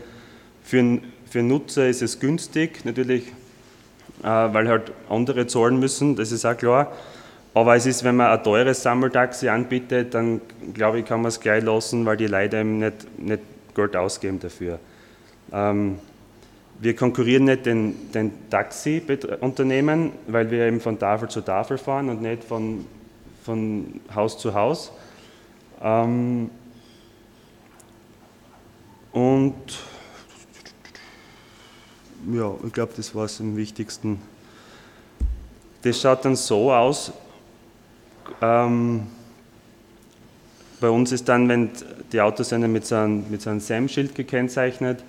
für 0.63 0.99
für 1.33 1.41
Nutzer 1.41 1.87
ist 1.87 2.03
es 2.03 2.19
günstig, 2.19 2.85
natürlich, 2.85 3.23
äh, 4.21 4.27
weil 4.27 4.67
halt 4.67 4.91
andere 5.09 5.47
zahlen 5.47 5.79
müssen, 5.79 6.15
das 6.15 6.31
ist 6.31 6.45
auch 6.45 6.55
klar. 6.55 6.91
Aber 7.55 7.75
es 7.75 7.87
ist, 7.87 8.03
wenn 8.03 8.17
man 8.17 8.27
ein 8.27 8.43
teures 8.43 8.83
Sammeltaxi 8.83 9.49
anbietet, 9.49 10.13
dann 10.13 10.41
glaube 10.75 10.99
ich, 10.99 11.05
kann 11.05 11.23
man 11.23 11.29
es 11.29 11.39
gleich 11.39 11.63
lassen, 11.63 12.05
weil 12.05 12.17
die 12.17 12.27
Leute 12.27 12.57
eben 12.57 12.77
nicht, 12.77 13.19
nicht 13.19 13.41
Geld 13.73 13.95
ausgeben 13.95 14.39
dafür. 14.39 14.77
Ähm, 15.51 15.97
wir 16.79 16.95
konkurrieren 16.95 17.45
nicht 17.45 17.65
den, 17.65 18.11
den 18.11 18.31
Taxi-Unternehmen, 18.49 20.11
weil 20.27 20.51
wir 20.51 20.65
eben 20.67 20.81
von 20.81 20.99
Tafel 20.99 21.29
zu 21.29 21.41
Tafel 21.41 21.77
fahren 21.77 22.09
und 22.09 22.21
nicht 22.21 22.43
von, 22.43 22.85
von 23.43 24.01
Haus 24.13 24.37
zu 24.37 24.53
Haus. 24.53 24.91
Ähm, 25.81 26.49
und 29.11 29.53
ja, 32.31 32.53
ich 32.65 32.73
glaube, 32.73 32.93
das 32.95 33.13
war 33.13 33.25
es 33.25 33.39
am 33.39 33.55
wichtigsten. 33.55 34.19
Das 35.83 36.01
schaut 36.01 36.25
dann 36.25 36.35
so 36.35 36.71
aus. 36.71 37.11
Ähm, 38.41 39.07
bei 40.79 40.89
uns 40.89 41.11
ist 41.11 41.29
dann, 41.29 41.47
wenn 41.47 41.69
die 42.11 42.21
Autos 42.21 42.49
sind 42.49 42.69
mit 42.71 42.85
so 42.85 42.95
einem, 42.95 43.29
mit 43.29 43.41
so 43.41 43.49
einem 43.49 43.59
SAM-Schild 43.59 44.15
gekennzeichnet, 44.15 45.03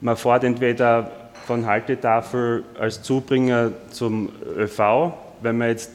man 0.00 0.16
fährt 0.16 0.44
entweder 0.44 1.10
von 1.46 1.66
Haltetafel 1.66 2.64
als 2.78 3.02
Zubringer 3.02 3.72
zum 3.90 4.30
ÖV, 4.56 5.12
wenn 5.42 5.58
man 5.58 5.68
jetzt, 5.68 5.92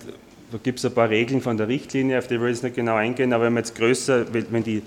da 0.52 0.58
gibt 0.62 0.80
es 0.80 0.86
ein 0.86 0.94
paar 0.94 1.10
Regeln 1.10 1.42
von 1.42 1.58
der 1.58 1.68
Richtlinie, 1.68 2.20
auf 2.20 2.28
die 2.28 2.40
will 2.40 2.50
ich 2.50 2.58
jetzt 2.58 2.64
nicht 2.64 2.76
genau 2.76 2.96
eingehen, 2.96 3.34
aber 3.34 3.46
wenn 3.46 3.54
man 3.54 3.64
jetzt 3.64 3.76
größer, 3.76 4.26
wenn 4.32 4.64
die, 4.64 4.82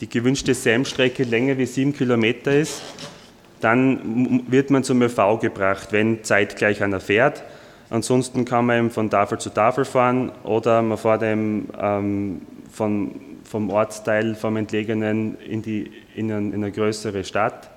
die 0.00 0.08
gewünschte 0.08 0.54
SAM-Strecke 0.54 1.24
länger 1.24 1.58
wie 1.58 1.66
sieben 1.66 1.94
Kilometer 1.94 2.54
ist, 2.54 2.82
dann 3.60 4.44
wird 4.48 4.70
man 4.70 4.84
zum 4.84 5.00
ÖV 5.02 5.40
gebracht, 5.40 5.88
wenn 5.92 6.22
zeitgleich 6.22 6.82
einer 6.82 7.00
fährt. 7.00 7.42
Ansonsten 7.88 8.44
kann 8.44 8.66
man 8.66 8.78
eben 8.78 8.90
von 8.90 9.10
Tafel 9.10 9.38
zu 9.38 9.50
Tafel 9.50 9.84
fahren 9.84 10.32
oder 10.44 10.82
man 10.82 10.98
fährt 10.98 11.22
eben 11.22 11.68
ähm, 11.80 12.42
von, 12.70 13.12
vom 13.44 13.70
Ortsteil, 13.70 14.34
vom 14.34 14.56
Entlegenen 14.56 15.38
in, 15.40 15.62
die, 15.62 15.90
in, 16.14 16.30
ein, 16.30 16.52
in 16.52 16.62
eine 16.62 16.72
größere 16.72 17.24
Stadt. 17.24 17.70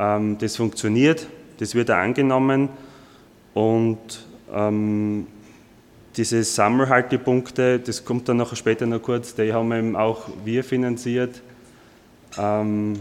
Ähm, 0.00 0.38
das 0.38 0.56
funktioniert, 0.56 1.26
das 1.58 1.74
wird 1.74 1.90
auch 1.90 1.96
angenommen 1.96 2.70
und 3.52 3.98
ähm, 4.50 5.26
diese 6.16 6.42
Sammelhaltepunkte, 6.42 7.78
das 7.78 8.04
kommt 8.04 8.28
dann 8.28 8.38
noch 8.38 8.56
später 8.56 8.86
noch 8.86 9.02
kurz, 9.02 9.34
die 9.34 9.52
haben 9.52 9.70
eben 9.72 9.96
auch 9.96 10.28
wir 10.42 10.64
finanziert, 10.64 11.42
ähm, 12.38 12.98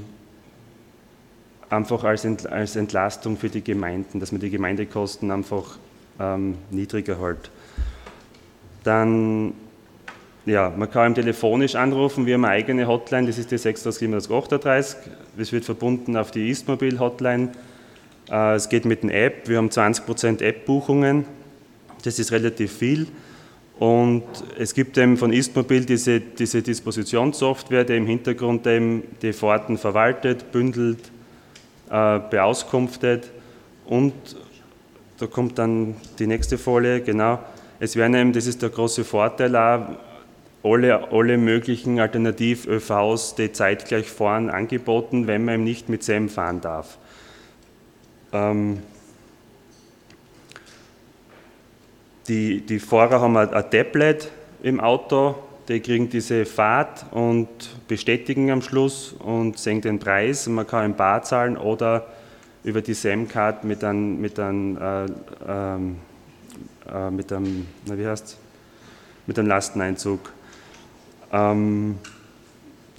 einfach 1.70 2.04
als, 2.04 2.26
Ent, 2.26 2.48
als 2.48 2.76
Entlastung 2.76 3.38
für 3.38 3.50
die 3.50 3.64
Gemeinden, 3.64 4.20
dass 4.20 4.34
man 4.34 4.42
die 4.42 4.50
Gemeindekosten 4.50 5.32
einfach 5.32 5.78
ähm, 6.20 6.56
niedriger 6.70 7.22
hält. 7.22 7.50
Dann, 8.84 9.54
ja, 10.50 10.74
man 10.76 10.90
kann 10.90 11.16
telefonisch 11.16 11.76
anrufen, 11.76 12.26
wir 12.26 12.36
haben 12.36 12.46
eine 12.46 12.54
eigene 12.54 12.88
Hotline, 12.88 13.28
das 13.28 13.38
ist 13.38 13.52
die 13.52 13.58
6738, 13.58 14.98
das 15.38 15.52
wird 15.52 15.66
verbunden 15.66 16.18
auf 16.18 16.32
die 16.32 16.50
Istmobil-Hotline. 16.50 17.50
Äh, 18.30 18.56
es 18.56 18.70
geht 18.70 18.86
mit 18.86 19.04
der 19.04 19.26
App, 19.26 19.48
wir 19.48 19.58
haben 19.58 19.70
20% 19.70 20.42
App-Buchungen 20.42 21.26
das 22.04 22.20
ist 22.20 22.32
relativ 22.32 22.72
viel. 22.72 23.08
Und 23.78 24.24
es 24.58 24.74
gibt 24.74 24.98
eben 24.98 25.16
von 25.16 25.32
Istmobil 25.32 25.86
diese, 25.86 26.20
diese 26.20 26.62
Dispositionssoftware, 26.62 27.86
die 27.86 27.96
im 27.96 28.06
Hintergrund 28.06 28.68
eben 28.68 29.04
die 29.22 29.32
Fahrten 29.32 29.78
verwaltet, 29.78 30.52
bündelt, 30.52 31.00
äh, 31.90 32.20
beauskunftet. 32.20 33.32
Und 33.86 34.14
da 35.18 35.28
kommt 35.28 35.58
dann 35.58 35.96
die 36.20 36.28
nächste 36.28 36.58
Folie, 36.58 37.02
genau. 37.02 37.40
Es 37.80 37.96
werden 37.96 38.16
eben, 38.16 38.34
das 38.34 38.48
ist 38.48 38.62
der 38.62 38.70
große 38.70 39.06
Vorteil 39.06 39.56
auch, 39.56 39.88
alle, 40.64 41.12
alle 41.12 41.38
möglichen 41.38 42.00
Alternativ-ÖVs, 42.00 43.36
die 43.36 43.52
zeitgleich 43.52 44.10
fahren, 44.10 44.50
angeboten, 44.50 45.28
wenn 45.28 45.46
man 45.46 45.56
eben 45.56 45.64
nicht 45.64 45.90
mit 45.90 46.04
SEM 46.04 46.30
fahren 46.30 46.62
darf. 46.62 46.98
Ähm, 48.34 48.80
Die, 52.30 52.62
die 52.62 52.78
Fahrer 52.78 53.22
haben 53.22 53.36
ein, 53.38 53.52
ein 53.52 53.72
Tablet 53.72 54.30
im 54.62 54.80
Auto, 54.80 55.34
die 55.68 55.80
kriegen 55.80 56.12
diese 56.12 56.46
Fahrt 56.46 57.08
und 57.10 57.48
bestätigen 57.88 58.52
am 58.52 58.62
Schluss 58.62 59.14
und 59.14 59.58
sehen 59.58 59.82
den 59.82 59.98
Preis. 59.98 60.46
Man 60.46 60.68
kann 60.68 60.86
im 60.86 60.94
Bar 60.94 61.24
zahlen 61.24 61.58
oder 61.58 62.06
über 62.64 62.84
die 62.84 62.94
SAM-Card 62.94 63.64
mit 63.64 63.84
einem, 63.84 64.22
mit 64.22 64.40
einem, 64.40 64.78
äh, 64.78 65.06
äh, 66.88 67.10
mit 67.10 67.34
einem, 67.34 67.66
na, 67.88 67.98
wie 67.98 68.06
heißt 68.06 68.38
mit 69.26 69.40
einem 69.40 69.48
Lasteneinzug. 69.48 70.20
Ähm, 71.32 71.96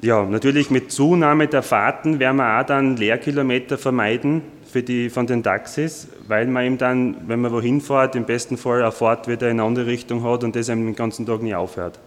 ja, 0.03 0.25
natürlich 0.25 0.71
mit 0.71 0.91
Zunahme 0.91 1.47
der 1.47 1.63
Fahrten 1.63 2.19
werden 2.19 2.37
wir 2.37 2.61
auch 2.61 2.65
dann 2.65 2.97
Leerkilometer 2.97 3.77
vermeiden 3.77 4.43
für 4.71 4.83
die, 4.83 5.11
von 5.11 5.27
den 5.27 5.43
Taxis, 5.43 6.09
weil 6.27 6.47
man 6.47 6.65
eben 6.65 6.79
dann, 6.79 7.17
wenn 7.27 7.41
man 7.41 7.53
wohin 7.53 7.81
fährt, 7.81 8.17
im 8.17 8.25
besten 8.25 8.57
Fall 8.57 8.83
eine 8.83 8.93
Fahrt 8.93 9.29
wieder 9.29 9.49
in 9.51 9.59
eine 9.59 9.65
andere 9.65 9.87
Richtung 9.87 10.23
hat 10.25 10.43
und 10.45 10.57
das 10.57 10.69
eben 10.69 10.87
den 10.87 10.95
ganzen 10.95 11.27
Tag 11.27 11.43
nie 11.43 11.55
aufhört. 11.55 11.99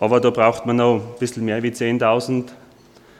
Aber 0.00 0.20
da 0.20 0.30
braucht 0.30 0.66
man 0.66 0.76
noch 0.76 0.96
ein 0.96 1.18
bisschen 1.20 1.44
mehr 1.44 1.62
wie 1.62 1.70
10.000. 1.70 2.46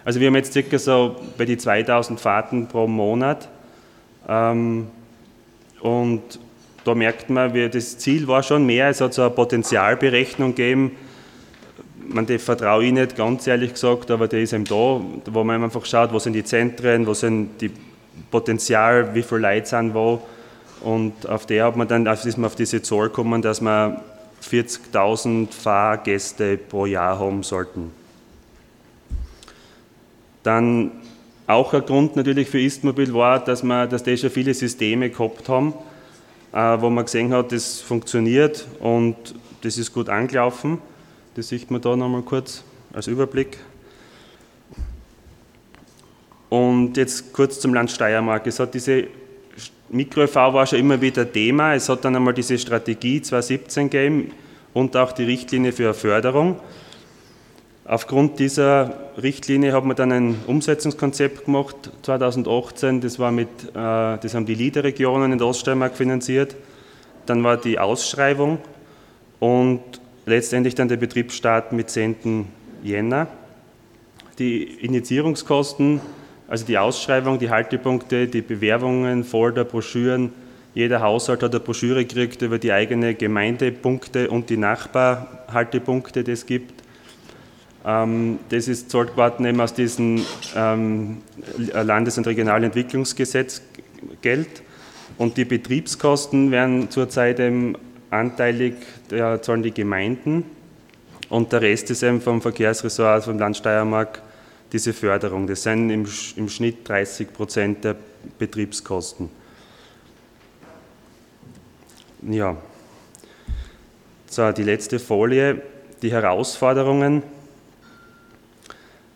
Also 0.04 0.18
wir 0.18 0.26
haben 0.26 0.34
jetzt 0.34 0.52
circa 0.52 0.78
so 0.78 1.16
bei 1.38 1.44
die 1.44 1.56
2.000 1.56 2.18
Fahrten 2.18 2.66
pro 2.66 2.88
Monat 2.88 3.48
ähm, 4.28 4.88
und 5.80 6.22
da 6.84 6.94
merkt 6.94 7.30
man, 7.30 7.54
wie 7.54 7.68
das 7.68 7.98
Ziel 7.98 8.26
war 8.26 8.42
schon 8.42 8.66
mehr, 8.66 8.88
es 8.88 9.00
hat 9.00 9.14
so 9.14 9.22
eine 9.22 9.30
Potenzialberechnung 9.30 10.54
gegeben, 10.54 10.96
man 12.08 12.26
die 12.26 12.38
vertraue 12.38 12.84
ich 12.84 12.92
nicht, 12.92 13.16
ganz 13.16 13.46
ehrlich 13.46 13.72
gesagt, 13.72 14.10
aber 14.10 14.28
der 14.28 14.42
ist 14.42 14.52
eben 14.52 14.64
da, 14.64 14.74
wo 14.74 15.44
man 15.44 15.62
einfach 15.62 15.84
schaut, 15.84 16.12
wo 16.12 16.18
sind 16.18 16.34
die 16.34 16.44
Zentren, 16.44 17.06
wo 17.06 17.14
sind 17.14 17.60
die 17.60 17.70
Potenzial, 18.30 19.14
wie 19.14 19.22
viele 19.22 19.40
Leute 19.40 19.66
sind 19.66 19.94
wo. 19.94 20.22
Und 20.80 21.28
auf 21.28 21.46
der 21.46 21.66
hat 21.66 21.76
man 21.76 21.88
dann, 21.88 22.06
also 22.06 22.28
ist 22.28 22.36
man 22.36 22.46
auf 22.46 22.56
diese 22.56 22.82
Zahl 22.82 23.08
gekommen, 23.08 23.40
dass 23.42 23.60
wir 23.60 24.02
40.000 24.42 25.50
Fahrgäste 25.52 26.58
pro 26.58 26.86
Jahr 26.86 27.18
haben 27.18 27.42
sollten. 27.42 27.90
Dann 30.42 30.92
auch 31.46 31.72
ein 31.72 31.84
Grund 31.84 32.16
natürlich 32.16 32.48
für 32.48 32.60
Istmobil 32.60 33.12
war, 33.14 33.42
dass, 33.42 33.62
wir, 33.62 33.86
dass 33.86 34.02
die 34.02 34.16
schon 34.16 34.30
viele 34.30 34.52
Systeme 34.54 35.10
gehabt 35.10 35.48
haben, 35.48 35.74
äh, 36.52 36.80
wo 36.80 36.90
man 36.90 37.04
gesehen 37.04 37.32
hat, 37.32 37.52
das 37.52 37.80
funktioniert 37.80 38.66
und 38.80 39.16
das 39.62 39.78
ist 39.78 39.92
gut 39.92 40.08
angelaufen. 40.08 40.78
Das 41.34 41.48
sieht 41.48 41.68
man 41.68 41.80
da 41.80 41.96
nochmal 41.96 42.22
kurz 42.22 42.62
als 42.92 43.08
Überblick. 43.08 43.58
Und 46.48 46.96
jetzt 46.96 47.32
kurz 47.32 47.58
zum 47.58 47.74
Land 47.74 47.90
Steiermark. 47.90 48.46
Es 48.46 48.60
hat 48.60 48.72
diese 48.72 49.08
Mikro-EV 49.88 50.34
war 50.36 50.64
schon 50.66 50.78
immer 50.78 51.00
wieder 51.00 51.30
Thema. 51.30 51.74
Es 51.74 51.88
hat 51.88 52.04
dann 52.04 52.14
einmal 52.14 52.34
diese 52.34 52.56
Strategie 52.56 53.20
2017 53.20 53.90
gegeben 53.90 54.30
und 54.74 54.96
auch 54.96 55.10
die 55.10 55.24
Richtlinie 55.24 55.72
für 55.72 55.92
Förderung. 55.92 56.60
Aufgrund 57.84 58.38
dieser 58.38 59.10
Richtlinie 59.20 59.72
hat 59.72 59.84
man 59.84 59.96
dann 59.96 60.12
ein 60.12 60.36
Umsetzungskonzept 60.46 61.46
gemacht 61.46 61.76
2018. 62.02 63.00
Das, 63.00 63.18
war 63.18 63.32
mit, 63.32 63.48
äh, 63.48 63.72
das 63.74 64.34
haben 64.34 64.46
die 64.46 64.54
LIDER-Regionen 64.54 65.32
in 65.32 65.38
der 65.38 65.48
Oststeiermark 65.48 65.96
finanziert. 65.96 66.54
Dann 67.26 67.42
war 67.42 67.56
die 67.56 67.78
Ausschreibung 67.78 68.58
und 69.40 69.80
letztendlich 70.26 70.74
dann 70.74 70.88
der 70.88 70.96
Betriebsstart 70.96 71.72
mit 71.72 71.90
10. 71.90 72.46
Jänner. 72.82 73.28
Die 74.38 74.62
Initiierungskosten 74.62 76.00
also 76.46 76.66
die 76.66 76.78
Ausschreibung, 76.78 77.38
die 77.38 77.50
Haltepunkte, 77.50 78.28
die 78.28 78.42
Bewerbungen, 78.42 79.24
Folder, 79.24 79.64
Broschüren. 79.64 80.32
Jeder 80.74 81.00
Haushalt 81.00 81.42
hat 81.42 81.52
eine 81.52 81.60
Broschüre 81.60 82.04
gekriegt 82.04 82.42
über 82.42 82.58
die 82.58 82.72
eigenen 82.72 83.16
Gemeindepunkte 83.16 84.28
und 84.30 84.50
die 84.50 84.56
Nachbarhaltepunkte, 84.56 86.24
die 86.24 86.32
es 86.32 86.44
gibt. 86.44 86.82
Ähm, 87.86 88.38
das 88.50 88.68
ist 88.68 88.90
zahlt 88.90 89.12
geworden 89.12 89.46
eben 89.46 89.60
aus 89.60 89.72
diesem 89.72 90.24
ähm, 90.54 91.18
Landes- 91.72 92.18
und 92.18 92.26
Regionalentwicklungsgesetz 92.26 93.62
Geld. 94.20 94.62
Und 95.16 95.36
die 95.36 95.44
Betriebskosten 95.44 96.50
werden 96.50 96.90
zurzeit 96.90 97.40
eben 97.40 97.76
anteilig, 98.14 98.74
da 99.08 99.40
zahlen 99.40 99.62
die 99.62 99.72
Gemeinden. 99.72 100.44
Und 101.28 101.52
der 101.52 101.62
Rest 101.62 101.90
ist 101.90 102.02
eben 102.02 102.20
vom 102.20 102.40
Verkehrsressort, 102.40 103.24
vom 103.24 103.38
Land 103.38 103.56
Steiermark 103.56 104.22
diese 104.72 104.92
Förderung. 104.92 105.46
Das 105.46 105.62
sind 105.62 105.90
im, 105.90 106.06
im 106.36 106.48
Schnitt 106.48 106.88
30 106.88 107.32
Prozent 107.32 107.84
der 107.84 107.96
Betriebskosten. 108.38 109.28
Ja, 112.22 112.56
so, 114.34 114.50
die 114.50 114.64
letzte 114.64 114.98
Folie. 114.98 115.62
Die 116.02 116.10
Herausforderungen 116.10 117.22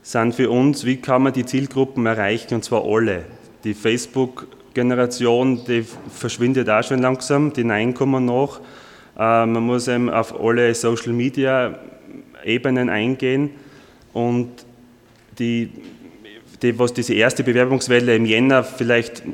sind 0.02 0.34
für 0.34 0.48
uns, 0.48 0.84
wie 0.84 0.98
kann 0.98 1.22
man 1.22 1.32
die 1.32 1.44
Zielgruppen 1.44 2.06
erreichen, 2.06 2.54
und 2.54 2.64
zwar 2.64 2.84
alle. 2.84 3.24
Die 3.64 3.74
Facebook-Generation, 3.74 5.64
die 5.64 5.84
verschwindet 6.10 6.70
auch 6.70 6.84
schon 6.84 7.00
langsam, 7.00 7.52
die 7.52 7.64
Nein 7.64 7.94
kommen 7.94 8.26
noch. 8.26 8.60
Äh, 9.18 9.46
man 9.46 9.64
muss 9.64 9.88
eben 9.88 10.08
auf 10.08 10.40
alle 10.40 10.72
Social-Media-Ebenen 10.74 12.88
eingehen 12.88 13.50
und 14.12 14.48
die, 15.38 15.70
die, 16.62 16.78
was 16.78 16.94
diese 16.94 17.14
erste 17.14 17.42
Bewerbungswelle 17.42 18.14
im 18.14 18.24
Jänner 18.24 18.62
vielleicht 18.62 19.24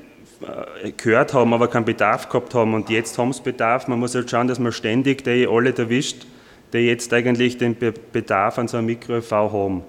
äh, 0.42 0.92
gehört 0.96 1.34
haben, 1.34 1.52
aber 1.52 1.68
keinen 1.68 1.84
Bedarf 1.84 2.28
gehabt 2.28 2.54
haben 2.54 2.74
und 2.74 2.90
jetzt 2.90 3.18
haben 3.18 3.32
sie 3.32 3.42
Bedarf. 3.42 3.88
Man 3.88 4.00
muss 4.00 4.14
halt 4.14 4.30
schauen, 4.30 4.48
dass 4.48 4.58
man 4.58 4.72
ständig 4.72 5.24
die 5.24 5.46
alle 5.46 5.76
erwischt, 5.76 6.26
die 6.72 6.78
jetzt 6.78 7.12
eigentlich 7.12 7.58
den 7.58 7.76
Bedarf 8.12 8.58
an 8.58 8.68
so 8.68 8.78
einem 8.78 8.86
Mikro-EV 8.86 9.30
haben. 9.30 9.82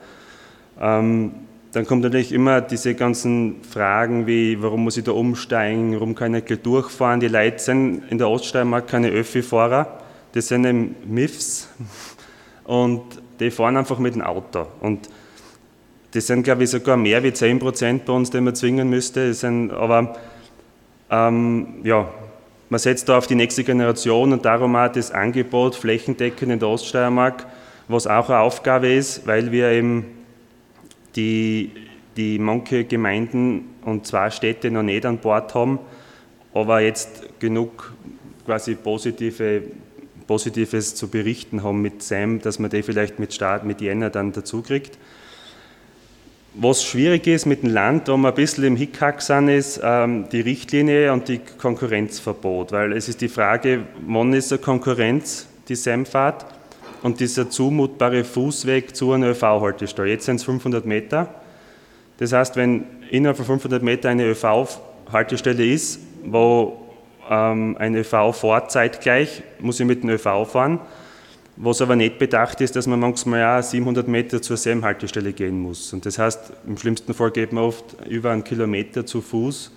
Ähm, 0.80 1.32
dann 1.76 1.86
kommt 1.86 2.04
natürlich 2.04 2.32
immer 2.32 2.62
diese 2.62 2.96
ganzen 2.96 3.62
Fragen 3.70 4.28
wie, 4.28 4.62
warum 4.62 4.86
muss 4.86 4.96
ich 4.96 5.04
da 5.04 5.12
umsteigen, 5.12 5.94
warum 5.94 6.16
kann 6.16 6.34
ich 6.34 6.50
nicht 6.50 6.66
durchfahren. 6.66 7.20
Die 7.20 7.28
Leute 7.28 7.60
sind 7.60 8.04
in 8.10 8.18
der 8.18 8.30
Oststeiermark 8.30 8.88
keine 8.88 9.10
Öffi-Fahrer, 9.10 10.00
das 10.32 10.48
sind 10.48 10.64
eben 10.64 10.96
MIFs 11.06 11.68
und 12.64 13.02
die 13.42 13.52
fahren 13.52 13.76
einfach 13.76 14.00
mit 14.00 14.16
dem 14.16 14.22
Auto. 14.22 14.68
Und 14.80 15.10
das 16.12 16.28
sind, 16.28 16.44
glaube 16.44 16.64
ich, 16.64 16.70
sogar 16.70 16.96
mehr 16.96 17.22
wie 17.24 17.34
10 17.34 17.60
Prozent 17.60 18.06
bei 18.06 18.14
uns, 18.14 18.30
die 18.30 18.40
man 18.40 18.56
zwingen 18.56 18.90
müsste. 18.90 19.28
Das 19.28 19.42
sind, 19.42 19.72
aber 19.72 20.16
ähm, 21.10 21.82
ja, 21.84 22.08
man 22.70 22.80
setzt 22.80 23.10
da 23.10 23.18
auf 23.18 23.28
die 23.28 23.36
nächste 23.36 23.66
Generation 23.66 24.32
und 24.32 24.46
darum 24.46 24.78
auch 24.78 24.88
das 24.88 25.12
Angebot 25.12 25.76
flächendeckend 25.76 26.54
in 26.54 26.60
der 26.60 26.70
Oststeiermark, 26.70 27.46
was 27.90 28.08
auch 28.08 28.30
eine 28.30 28.40
Aufgabe 28.40 28.94
ist, 28.94 29.28
weil 29.28 29.52
wir 29.52 29.72
eben 29.72 30.15
die, 31.16 31.72
die 32.18 32.40
manche 32.40 32.86
Gemeinden 32.86 33.76
und 33.84 34.06
zwei 34.06 34.30
Städte 34.30 34.72
noch 34.72 34.84
nicht 34.84 35.06
an 35.06 35.20
Bord 35.20 35.54
haben, 35.54 35.80
aber 36.54 36.82
jetzt 36.82 37.40
genug 37.40 37.94
quasi 38.46 38.76
positive, 38.76 39.64
Positives 40.28 40.96
zu 40.96 41.08
berichten 41.08 41.64
haben 41.64 41.82
mit 41.82 42.02
SAM, 42.02 42.42
dass 42.42 42.60
man 42.60 42.72
die 42.72 42.84
vielleicht 42.84 43.20
mit 43.20 43.34
Start, 43.34 43.64
mit 43.64 43.82
Jänner 43.82 44.10
dann 44.10 44.32
dazu 44.32 44.62
kriegt. 44.62 44.98
Was 46.56 46.86
schwierig 46.86 47.28
ist 47.28 47.46
mit 47.46 47.64
dem 47.64 47.72
Land, 47.72 48.08
wo 48.08 48.16
wir 48.16 48.30
ein 48.30 48.34
bisschen 48.34 48.64
im 48.64 48.76
Hickhack 48.78 49.22
sind, 49.22 49.50
ist 49.50 49.82
ähm, 49.84 50.30
die 50.32 50.40
Richtlinie 50.40 51.12
und 51.12 51.28
die 51.28 51.40
Konkurrenzverbot, 51.40 52.72
weil 52.72 52.94
es 52.94 53.10
ist 53.10 53.20
die 53.20 53.28
Frage, 53.28 53.84
wann 54.08 54.32
ist 54.32 54.54
eine 54.54 54.62
Konkurrenz, 54.62 55.48
die 55.68 55.76
SAM-Fahrt, 55.76 56.46
und 57.06 57.20
dieser 57.20 57.52
zumutbare 57.52 58.24
Fußweg 58.24 58.96
zu 58.96 59.12
einer 59.12 59.28
ÖV-Haltestelle. 59.28 60.10
Jetzt 60.10 60.26
sind 60.26 60.38
es 60.38 60.44
500 60.44 60.88
Meter. 60.88 61.36
Das 62.18 62.34
heißt, 62.34 62.56
wenn 62.56 62.86
innerhalb 63.12 63.38
von 63.38 63.46
500 63.46 63.84
Meter 63.84 64.10
eine 64.10 64.26
ÖV-Haltestelle 64.26 65.64
ist, 65.64 66.00
wo 66.24 66.82
ähm, 67.30 67.78
ein 67.78 67.94
ÖV 67.94 68.34
fährt 68.34 68.72
zeitgleich, 68.72 69.44
muss 69.60 69.80
ich 69.80 69.86
mit 69.86 70.02
dem 70.02 70.10
ÖV 70.10 70.48
fahren. 70.52 70.80
Was 71.58 71.80
aber 71.80 71.96
nicht 71.96 72.18
bedacht 72.18 72.60
ist, 72.62 72.76
dass 72.76 72.88
man 72.88 73.00
manchmal 73.00 73.40
ja 73.40 73.62
700 73.62 74.08
Meter 74.08 74.42
zur 74.42 74.58
selben 74.58 74.84
Haltestelle 74.84 75.32
gehen 75.32 75.60
muss. 75.60 75.94
Und 75.94 76.08
das 76.08 76.18
heißt, 76.18 76.54
im 76.66 76.76
schlimmsten 76.76 77.14
Fall 77.14 77.30
geht 77.30 77.54
man 77.54 77.66
oft 77.66 77.98
über 78.10 78.32
einen 78.32 78.44
Kilometer 78.44 79.06
zu 79.06 79.22
Fuß. 79.22 79.72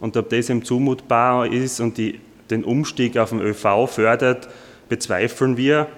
Und 0.00 0.18
ob 0.18 0.28
das 0.28 0.50
eben 0.50 0.62
zumutbar 0.62 1.46
ist 1.50 1.80
und 1.80 1.96
die, 1.96 2.20
den 2.50 2.62
Umstieg 2.62 3.16
auf 3.16 3.30
den 3.30 3.40
ÖV 3.40 3.86
fördert, 3.86 4.50
bezweifeln 4.90 5.56
wir. 5.56 5.88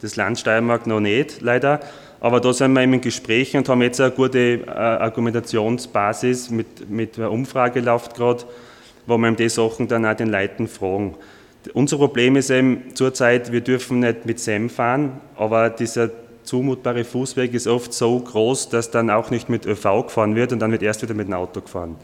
Das 0.00 0.16
Land 0.16 0.38
Steiermark 0.38 0.86
noch 0.86 1.00
nicht, 1.00 1.40
leider. 1.40 1.80
Aber 2.20 2.40
da 2.40 2.52
sind 2.52 2.72
wir 2.72 2.82
eben 2.82 2.94
in 2.94 3.00
Gesprächen 3.00 3.58
und 3.58 3.68
haben 3.68 3.82
jetzt 3.82 4.00
eine 4.00 4.10
gute 4.10 4.60
äh, 4.66 4.70
Argumentationsbasis 4.70 6.50
mit, 6.50 6.88
mit 6.90 7.18
einer 7.18 7.30
Umfrage 7.30 7.80
läuft 7.80 8.14
gerade, 8.14 8.44
wo 9.06 9.16
wir 9.16 9.28
eben 9.28 9.36
die 9.36 9.48
Sachen 9.48 9.88
dann 9.88 10.04
auch 10.04 10.14
den 10.14 10.28
Leuten 10.28 10.68
fragen. 10.68 11.16
Unser 11.74 11.98
Problem 11.98 12.36
ist 12.36 12.50
eben 12.50 12.94
zurzeit, 12.94 13.52
wir 13.52 13.60
dürfen 13.60 14.00
nicht 14.00 14.26
mit 14.26 14.38
SEM 14.38 14.70
fahren, 14.70 15.20
aber 15.36 15.70
dieser 15.70 16.10
zumutbare 16.42 17.04
Fußweg 17.04 17.52
ist 17.54 17.66
oft 17.66 17.92
so 17.92 18.18
groß, 18.18 18.70
dass 18.70 18.90
dann 18.90 19.10
auch 19.10 19.30
nicht 19.30 19.48
mit 19.48 19.66
ÖV 19.66 20.06
gefahren 20.06 20.34
wird 20.34 20.52
und 20.52 20.58
dann 20.60 20.72
wird 20.72 20.82
erst 20.82 21.02
wieder 21.02 21.14
mit 21.14 21.28
dem 21.28 21.34
Auto 21.34 21.60
gefahren. 21.60 21.96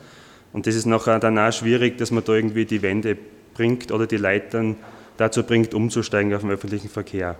Und 0.52 0.66
das 0.66 0.74
ist 0.74 0.86
nachher 0.86 1.18
dann 1.18 1.38
auch 1.38 1.52
schwierig, 1.52 1.98
dass 1.98 2.10
man 2.10 2.24
da 2.24 2.34
irgendwie 2.34 2.64
die 2.64 2.82
Wende 2.82 3.16
bringt 3.54 3.90
oder 3.92 4.06
die 4.06 4.18
Leute 4.18 4.76
dazu 5.16 5.42
bringt, 5.42 5.74
umzusteigen 5.74 6.34
auf 6.34 6.42
den 6.42 6.50
öffentlichen 6.50 6.88
Verkehr. 6.88 7.36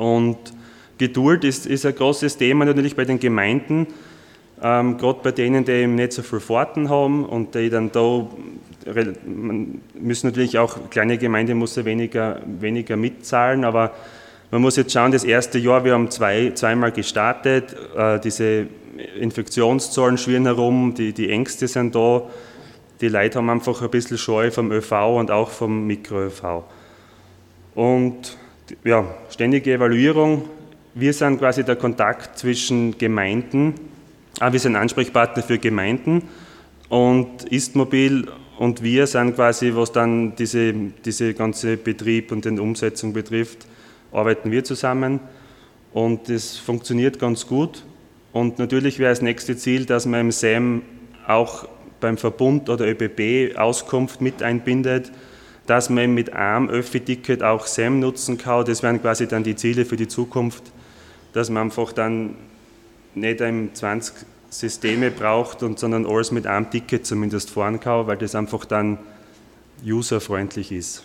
Und 0.00 0.38
Geduld 0.96 1.44
ist, 1.44 1.66
ist 1.66 1.84
ein 1.84 1.94
großes 1.94 2.38
Thema 2.38 2.64
natürlich 2.64 2.96
bei 2.96 3.04
den 3.04 3.20
Gemeinden, 3.20 3.86
ähm, 4.62 4.96
gerade 4.96 5.20
bei 5.22 5.30
denen, 5.30 5.66
die 5.66 5.72
eben 5.72 5.94
nicht 5.94 6.14
so 6.14 6.22
viel 6.22 6.40
Fahrten 6.40 6.88
haben 6.88 7.26
und 7.26 7.54
die 7.54 7.68
dann 7.68 7.92
da 7.92 8.26
müssen 9.94 10.28
natürlich 10.28 10.58
auch, 10.58 10.88
kleine 10.88 11.18
Gemeinde 11.18 11.54
muss 11.54 11.76
ja 11.76 11.84
weniger, 11.84 12.40
weniger 12.46 12.96
mitzahlen, 12.96 13.64
aber 13.64 13.92
man 14.50 14.62
muss 14.62 14.76
jetzt 14.76 14.92
schauen, 14.92 15.12
das 15.12 15.22
erste 15.22 15.58
Jahr, 15.58 15.84
wir 15.84 15.92
haben 15.92 16.10
zwei, 16.10 16.52
zweimal 16.54 16.90
gestartet, 16.90 17.76
äh, 17.94 18.18
diese 18.20 18.68
Infektionszahlen 19.18 20.16
schwirren 20.16 20.46
herum, 20.46 20.94
die, 20.94 21.12
die 21.12 21.30
Ängste 21.30 21.68
sind 21.68 21.94
da, 21.94 22.22
die 23.02 23.08
Leute 23.08 23.38
haben 23.38 23.50
einfach 23.50 23.82
ein 23.82 23.90
bisschen 23.90 24.16
Scheu 24.16 24.50
vom 24.50 24.72
ÖV 24.72 24.92
und 25.18 25.30
auch 25.30 25.50
vom 25.50 25.86
Mikro-ÖV. 25.86 26.64
Und 27.74 28.38
ja, 28.84 29.04
ständige 29.30 29.74
Evaluierung, 29.74 30.48
wir 30.94 31.12
sind 31.12 31.38
quasi 31.38 31.64
der 31.64 31.76
Kontakt 31.76 32.38
zwischen 32.38 32.98
Gemeinden, 32.98 33.74
ah, 34.40 34.52
wir 34.52 34.60
sind 34.60 34.76
Ansprechpartner 34.76 35.42
für 35.42 35.58
Gemeinden. 35.58 36.22
Und 36.88 37.44
Istmobil 37.44 38.26
und 38.58 38.82
wir 38.82 39.06
sind 39.06 39.36
quasi, 39.36 39.72
was 39.74 39.92
dann 39.92 40.34
diese, 40.34 40.74
diese 41.04 41.34
ganze 41.34 41.76
Betrieb 41.76 42.32
und 42.32 42.44
die 42.44 42.58
Umsetzung 42.58 43.12
betrifft, 43.12 43.66
arbeiten 44.10 44.50
wir 44.50 44.64
zusammen. 44.64 45.20
Und 45.92 46.28
das 46.28 46.56
funktioniert 46.56 47.20
ganz 47.20 47.46
gut. 47.46 47.84
Und 48.32 48.58
natürlich 48.58 48.98
wäre 48.98 49.10
das 49.10 49.22
nächste 49.22 49.56
Ziel, 49.56 49.86
dass 49.86 50.04
man 50.04 50.20
im 50.20 50.30
SAM 50.32 50.82
auch 51.26 51.68
beim 52.00 52.16
Verbund 52.16 52.68
oder 52.68 52.86
ÖBB 52.88 53.56
Auskunft 53.56 54.20
mit 54.20 54.42
einbindet, 54.42 55.12
dass 55.66 55.90
man 55.90 56.12
mit 56.14 56.32
einem 56.32 56.68
Öffi-Ticket 56.68 57.42
auch 57.42 57.66
SAM 57.66 58.00
nutzen 58.00 58.38
kann. 58.38 58.64
Das 58.64 58.82
wären 58.82 59.00
quasi 59.00 59.28
dann 59.28 59.44
die 59.44 59.56
Ziele 59.56 59.84
für 59.84 59.96
die 59.96 60.08
Zukunft 60.08 60.64
dass 61.32 61.50
man 61.50 61.64
einfach 61.64 61.92
dann 61.92 62.36
nicht 63.14 63.42
ein 63.42 63.70
20 63.74 64.14
Systeme 64.48 65.10
braucht, 65.10 65.62
und, 65.62 65.78
sondern 65.78 66.06
alles 66.06 66.32
mit 66.32 66.46
einem 66.46 66.70
Ticket 66.70 67.06
zumindest 67.06 67.50
fahren 67.50 67.78
kann, 67.78 68.06
weil 68.06 68.16
das 68.16 68.34
einfach 68.34 68.64
dann 68.64 68.98
userfreundlich 69.84 70.72
ist. 70.72 71.04